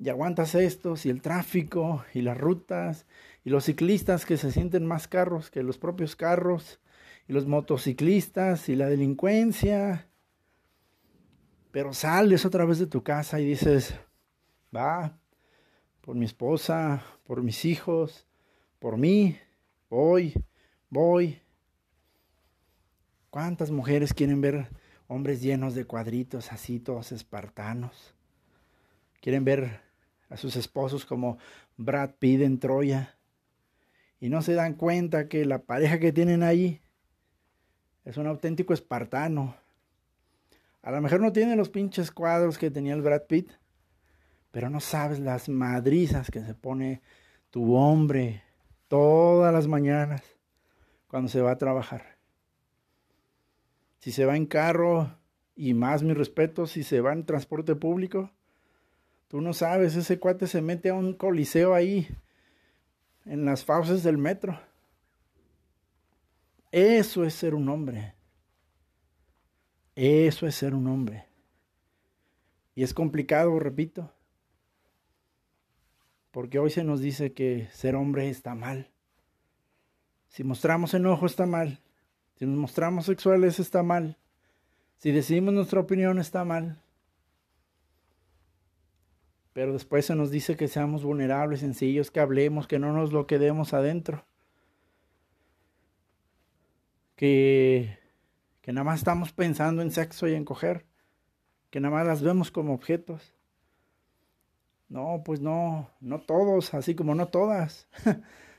Y 0.00 0.08
aguantas 0.08 0.56
estos 0.56 1.06
y 1.06 1.10
el 1.10 1.22
tráfico 1.22 2.04
y 2.12 2.22
las 2.22 2.36
rutas 2.36 3.06
y 3.44 3.50
los 3.50 3.66
ciclistas 3.66 4.26
que 4.26 4.36
se 4.36 4.50
sienten 4.50 4.84
más 4.84 5.06
carros 5.06 5.48
que 5.48 5.62
los 5.62 5.78
propios 5.78 6.16
carros 6.16 6.80
y 7.28 7.32
los 7.32 7.46
motociclistas 7.46 8.68
y 8.68 8.74
la 8.74 8.88
delincuencia. 8.88 10.08
Pero 11.70 11.92
sales 11.92 12.44
otra 12.44 12.64
vez 12.64 12.80
de 12.80 12.88
tu 12.88 13.04
casa 13.04 13.38
y 13.38 13.44
dices, 13.44 13.94
va, 14.74 15.16
por 16.00 16.16
mi 16.16 16.24
esposa, 16.24 17.04
por 17.22 17.44
mis 17.44 17.64
hijos, 17.64 18.26
por 18.80 18.96
mí, 18.96 19.38
voy, 19.88 20.34
voy. 20.88 21.40
¿Cuántas 23.30 23.70
mujeres 23.70 24.12
quieren 24.12 24.40
ver 24.40 24.68
hombres 25.06 25.40
llenos 25.40 25.76
de 25.76 25.84
cuadritos 25.84 26.50
así, 26.50 26.80
todos 26.80 27.12
espartanos? 27.12 28.12
Quieren 29.20 29.44
ver 29.44 29.80
a 30.30 30.36
sus 30.36 30.56
esposos 30.56 31.06
como 31.06 31.38
Brad 31.76 32.10
Pitt 32.18 32.40
en 32.40 32.58
Troya. 32.58 33.16
Y 34.18 34.30
no 34.30 34.42
se 34.42 34.54
dan 34.54 34.74
cuenta 34.74 35.28
que 35.28 35.44
la 35.44 35.62
pareja 35.62 36.00
que 36.00 36.12
tienen 36.12 36.42
ahí 36.42 36.80
es 38.04 38.16
un 38.16 38.26
auténtico 38.26 38.74
espartano. 38.74 39.54
A 40.82 40.90
lo 40.90 41.00
mejor 41.00 41.20
no 41.20 41.32
tiene 41.32 41.54
los 41.54 41.68
pinches 41.68 42.10
cuadros 42.10 42.58
que 42.58 42.72
tenía 42.72 42.94
el 42.94 43.02
Brad 43.02 43.26
Pitt, 43.28 43.52
pero 44.50 44.70
no 44.70 44.80
sabes 44.80 45.20
las 45.20 45.48
madrizas 45.48 46.32
que 46.32 46.42
se 46.42 46.54
pone 46.54 47.00
tu 47.50 47.76
hombre 47.76 48.42
todas 48.88 49.54
las 49.54 49.68
mañanas 49.68 50.22
cuando 51.06 51.28
se 51.28 51.40
va 51.40 51.52
a 51.52 51.58
trabajar. 51.58 52.19
Si 54.00 54.12
se 54.12 54.24
va 54.24 54.36
en 54.36 54.46
carro, 54.46 55.16
y 55.54 55.74
más 55.74 56.02
mi 56.02 56.14
respeto, 56.14 56.66
si 56.66 56.82
se 56.82 57.02
va 57.02 57.12
en 57.12 57.26
transporte 57.26 57.76
público, 57.76 58.30
tú 59.28 59.42
no 59.42 59.52
sabes, 59.52 59.94
ese 59.94 60.18
cuate 60.18 60.46
se 60.46 60.62
mete 60.62 60.88
a 60.88 60.94
un 60.94 61.12
coliseo 61.12 61.74
ahí, 61.74 62.08
en 63.26 63.44
las 63.44 63.64
fauces 63.64 64.02
del 64.02 64.16
metro. 64.16 64.58
Eso 66.72 67.24
es 67.24 67.34
ser 67.34 67.54
un 67.54 67.68
hombre. 67.68 68.14
Eso 69.94 70.46
es 70.46 70.54
ser 70.54 70.74
un 70.74 70.86
hombre. 70.86 71.26
Y 72.74 72.82
es 72.82 72.94
complicado, 72.94 73.58
repito. 73.58 74.10
Porque 76.30 76.58
hoy 76.58 76.70
se 76.70 76.84
nos 76.84 77.00
dice 77.00 77.34
que 77.34 77.68
ser 77.72 77.96
hombre 77.96 78.30
está 78.30 78.54
mal. 78.54 78.90
Si 80.28 80.42
mostramos 80.42 80.94
enojo 80.94 81.26
está 81.26 81.44
mal. 81.44 81.80
Si 82.40 82.46
nos 82.46 82.56
mostramos 82.56 83.04
sexuales 83.04 83.60
está 83.60 83.82
mal. 83.82 84.16
Si 84.96 85.10
decimos 85.10 85.52
nuestra 85.52 85.78
opinión 85.78 86.18
está 86.18 86.42
mal. 86.42 86.80
Pero 89.52 89.74
después 89.74 90.06
se 90.06 90.14
nos 90.14 90.30
dice 90.30 90.56
que 90.56 90.66
seamos 90.66 91.04
vulnerables, 91.04 91.60
sencillos, 91.60 92.10
que 92.10 92.18
hablemos, 92.18 92.66
que 92.66 92.78
no 92.78 92.94
nos 92.94 93.12
lo 93.12 93.26
quedemos 93.26 93.74
adentro. 93.74 94.24
Que, 97.14 97.98
que 98.62 98.72
nada 98.72 98.84
más 98.84 99.00
estamos 99.00 99.32
pensando 99.34 99.82
en 99.82 99.90
sexo 99.90 100.26
y 100.26 100.32
en 100.32 100.46
coger. 100.46 100.86
Que 101.68 101.78
nada 101.78 101.94
más 101.94 102.06
las 102.06 102.22
vemos 102.22 102.50
como 102.50 102.72
objetos. 102.72 103.34
No, 104.88 105.20
pues 105.26 105.42
no, 105.42 105.90
no 106.00 106.22
todos, 106.22 106.72
así 106.72 106.94
como 106.94 107.14
no 107.14 107.28
todas. 107.28 107.86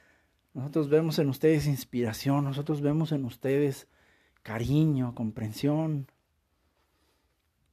nosotros 0.53 0.89
vemos 0.89 1.17
en 1.19 1.29
ustedes 1.29 1.67
inspiración, 1.67 2.43
nosotros 2.43 2.81
vemos 2.81 3.11
en 3.11 3.25
ustedes 3.25 3.87
cariño, 4.43 5.15
comprensión. 5.15 6.07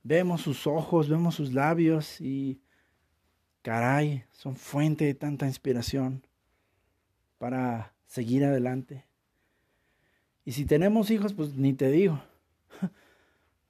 Vemos 0.02 0.42
sus 0.42 0.66
ojos, 0.66 1.08
vemos 1.08 1.34
sus 1.34 1.52
labios 1.52 2.20
y 2.20 2.60
caray, 3.62 4.24
son 4.30 4.56
fuente 4.56 5.04
de 5.04 5.14
tanta 5.14 5.46
inspiración 5.46 6.24
para 7.38 7.92
seguir 8.06 8.44
adelante. 8.44 9.04
Y 10.44 10.52
si 10.52 10.64
tenemos 10.64 11.10
hijos, 11.10 11.34
pues 11.34 11.54
ni 11.54 11.72
te 11.72 11.90
digo. 11.90 12.20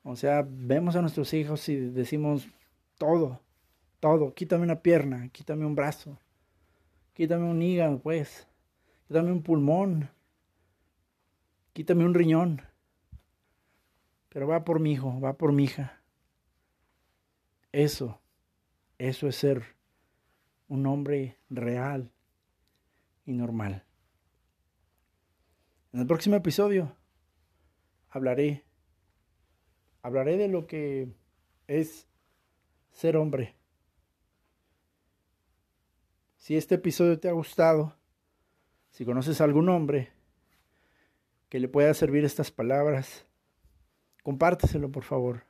O 0.04 0.16
sea, 0.16 0.46
vemos 0.48 0.96
a 0.96 1.02
nuestros 1.02 1.34
hijos 1.34 1.68
y 1.68 1.76
decimos 1.76 2.48
todo, 2.96 3.42
todo, 4.00 4.32
quítame 4.32 4.62
una 4.62 4.80
pierna, 4.80 5.28
quítame 5.28 5.66
un 5.66 5.74
brazo, 5.74 6.18
quítame 7.12 7.44
un 7.44 7.60
hígado, 7.60 7.98
pues, 7.98 8.46
quítame 9.08 9.32
un 9.32 9.42
pulmón, 9.42 10.10
quítame 11.72 12.04
un 12.04 12.12
riñón. 12.12 12.62
Pero 14.28 14.46
va 14.46 14.64
por 14.64 14.80
mi 14.80 14.92
hijo, 14.92 15.18
va 15.18 15.38
por 15.38 15.52
mi 15.52 15.64
hija. 15.64 16.02
Eso, 17.72 18.20
eso 18.98 19.26
es 19.26 19.36
ser 19.36 19.76
un 20.68 20.86
hombre 20.86 21.38
real 21.48 22.12
y 23.24 23.32
normal. 23.32 23.84
En 25.92 26.00
el 26.00 26.06
próximo 26.06 26.36
episodio 26.36 26.94
hablaré 28.10 28.64
hablaré 30.02 30.36
de 30.36 30.48
lo 30.48 30.66
que 30.66 31.08
es 31.66 32.06
ser 32.90 33.16
hombre. 33.16 33.56
Si 36.36 36.56
este 36.56 36.76
episodio 36.76 37.18
te 37.18 37.28
ha 37.28 37.32
gustado, 37.32 37.97
si 38.98 39.04
conoces 39.04 39.40
a 39.40 39.44
algún 39.44 39.68
hombre 39.68 40.08
que 41.48 41.60
le 41.60 41.68
pueda 41.68 41.94
servir 41.94 42.24
estas 42.24 42.50
palabras, 42.50 43.26
compárteselo 44.24 44.90
por 44.90 45.04
favor. 45.04 45.44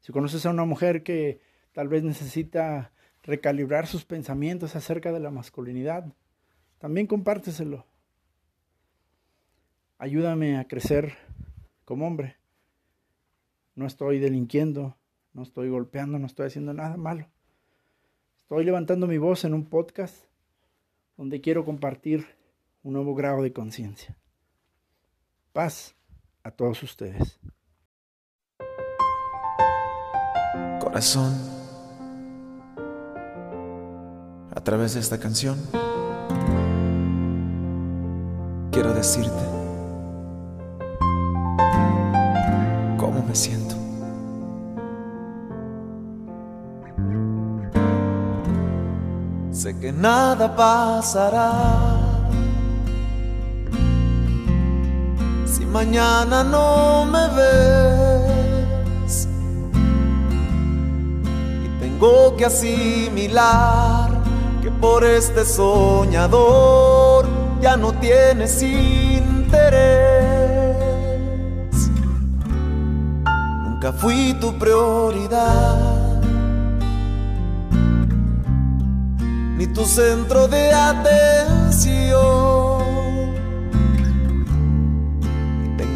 Si 0.00 0.12
conoces 0.12 0.44
a 0.44 0.50
una 0.50 0.66
mujer 0.66 1.02
que 1.02 1.40
tal 1.72 1.88
vez 1.88 2.02
necesita 2.02 2.92
recalibrar 3.22 3.86
sus 3.86 4.04
pensamientos 4.04 4.76
acerca 4.76 5.10
de 5.10 5.20
la 5.20 5.30
masculinidad, 5.30 6.12
también 6.76 7.06
compárteselo. 7.06 7.86
Ayúdame 9.96 10.58
a 10.58 10.68
crecer 10.68 11.14
como 11.86 12.06
hombre. 12.06 12.36
No 13.74 13.86
estoy 13.86 14.18
delinquiendo, 14.18 14.98
no 15.32 15.44
estoy 15.44 15.70
golpeando, 15.70 16.18
no 16.18 16.26
estoy 16.26 16.48
haciendo 16.48 16.74
nada 16.74 16.98
malo. 16.98 17.26
Estoy 18.36 18.66
levantando 18.66 19.06
mi 19.06 19.16
voz 19.16 19.46
en 19.46 19.54
un 19.54 19.64
podcast 19.64 20.26
donde 21.16 21.40
quiero 21.40 21.64
compartir 21.64 22.36
un 22.86 22.92
nuevo 22.92 23.16
grado 23.16 23.42
de 23.42 23.52
conciencia. 23.52 24.16
Paz 25.52 25.96
a 26.44 26.52
todos 26.52 26.84
ustedes. 26.84 27.40
Corazón, 30.78 31.34
a 34.54 34.60
través 34.62 34.94
de 34.94 35.00
esta 35.00 35.18
canción, 35.18 35.58
quiero 38.70 38.94
decirte 38.94 39.42
cómo 42.98 43.24
me 43.26 43.34
siento. 43.34 43.74
Sé 49.50 49.76
que 49.80 49.90
nada 49.90 50.54
pasará. 50.54 51.95
Mañana 55.76 56.42
no 56.42 57.04
me 57.04 57.24
ves 57.36 59.28
y 61.66 61.68
tengo 61.78 62.34
que 62.36 62.46
asimilar 62.46 64.08
que 64.62 64.70
por 64.70 65.04
este 65.04 65.44
soñador 65.44 67.26
ya 67.60 67.76
no 67.76 67.92
tienes 67.92 68.62
interés. 68.62 69.26
Nunca 73.64 73.92
fui 73.92 74.32
tu 74.40 74.58
prioridad. 74.58 75.96
ni 79.58 79.66
tu 79.68 79.84
centro 79.84 80.48
de 80.48 80.70
atención. 80.72 82.45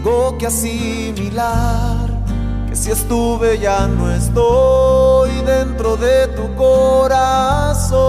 Tengo 0.02 0.38
que 0.38 0.46
asimilar 0.46 2.08
que 2.68 2.74
si 2.74 2.90
estuve 2.90 3.58
ya 3.58 3.86
no 3.86 4.10
estoy 4.10 5.30
dentro 5.44 5.96
de 5.98 6.28
tu 6.28 6.54
corazón. 6.56 8.00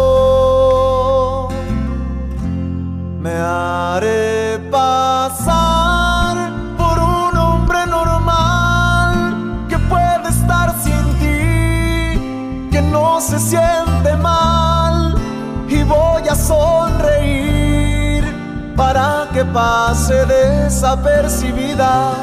Desapercibida 20.91 22.13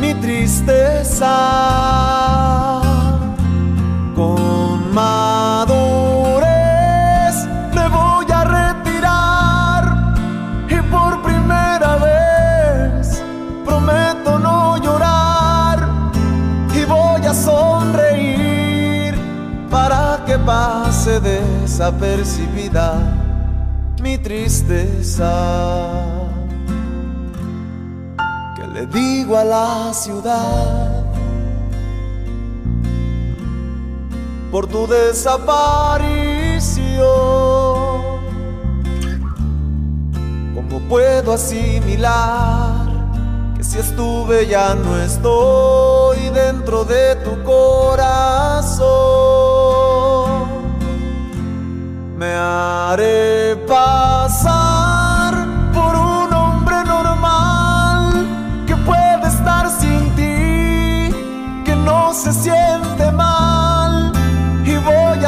mi 0.00 0.14
tristeza. 0.14 1.32
Con 4.14 4.92
madurez 4.92 6.44
me 7.74 7.88
voy 7.88 8.26
a 8.30 8.44
retirar 8.44 10.14
y 10.68 10.76
por 10.90 11.22
primera 11.22 11.96
vez 11.96 13.22
prometo 13.64 14.38
no 14.38 14.76
llorar 14.76 15.88
y 16.74 16.84
voy 16.84 17.24
a 17.26 17.32
sonreír 17.32 19.14
para 19.70 20.22
que 20.26 20.36
pase 20.38 21.20
desapercibida 21.20 23.00
mi 24.02 24.18
tristeza. 24.18 26.07
Digo 29.28 29.36
a 29.36 29.44
la 29.44 29.92
ciudad 29.92 31.04
por 34.50 34.66
tu 34.66 34.86
desaparición? 34.86 36.08
¿Cómo 40.54 40.80
puedo 40.88 41.34
asimilar 41.34 42.88
que 43.54 43.64
si 43.64 43.78
estuve 43.78 44.46
ya 44.46 44.74
no 44.74 44.96
estoy 44.96 46.30
dentro 46.30 46.86
de 46.86 47.16
tu 47.16 47.42
corazón? 47.44 48.88
Me 52.16 52.32
haré 52.32 53.56
pasar 53.66 54.07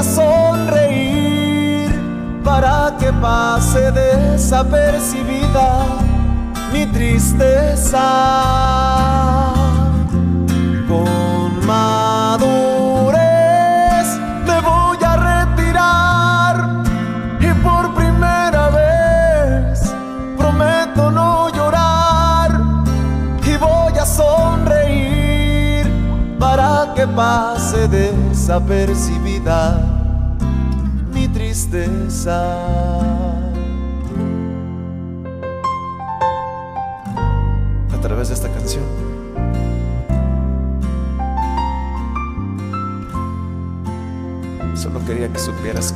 a 0.01 0.03
sonreír 0.03 1.93
para 2.43 2.97
que 2.99 3.13
pase 3.13 3.93
desapercibida 3.93 5.85
mi 6.73 6.87
tristeza. 6.87 8.09
Con 10.89 11.67
madurez 11.67 13.19
me 14.49 14.59
voy 14.71 14.99
a 15.05 15.17
retirar 15.33 16.55
y 17.41 17.53
por 17.63 17.95
primera 17.95 18.71
vez 18.71 19.95
prometo 20.39 21.11
no 21.11 21.51
llorar 21.51 22.51
y 23.45 23.55
voy 23.59 23.99
a 24.01 24.07
sonreír 24.07 25.87
para 26.39 26.95
que 26.95 27.07
pase 27.07 27.87
desapercibida 27.87 29.90
A 37.93 38.01
través 38.03 38.27
de 38.29 38.35
esta 38.35 38.49
canción. 38.49 38.83
Solo 44.75 44.99
quería 45.07 45.33
que 45.33 45.39
supieras 45.39 45.95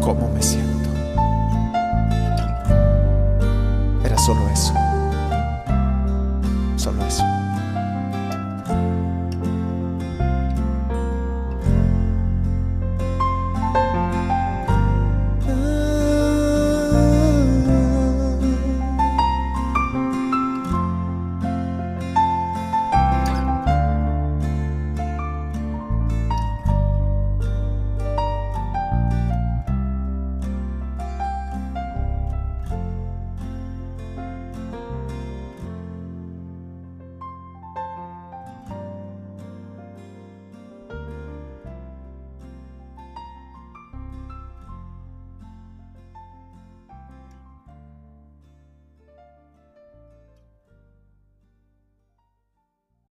cómo 0.00 0.30
me 0.32 0.40
siento. 0.40 0.88
Era 4.04 4.16
solo 4.18 4.48
eso. 4.52 4.75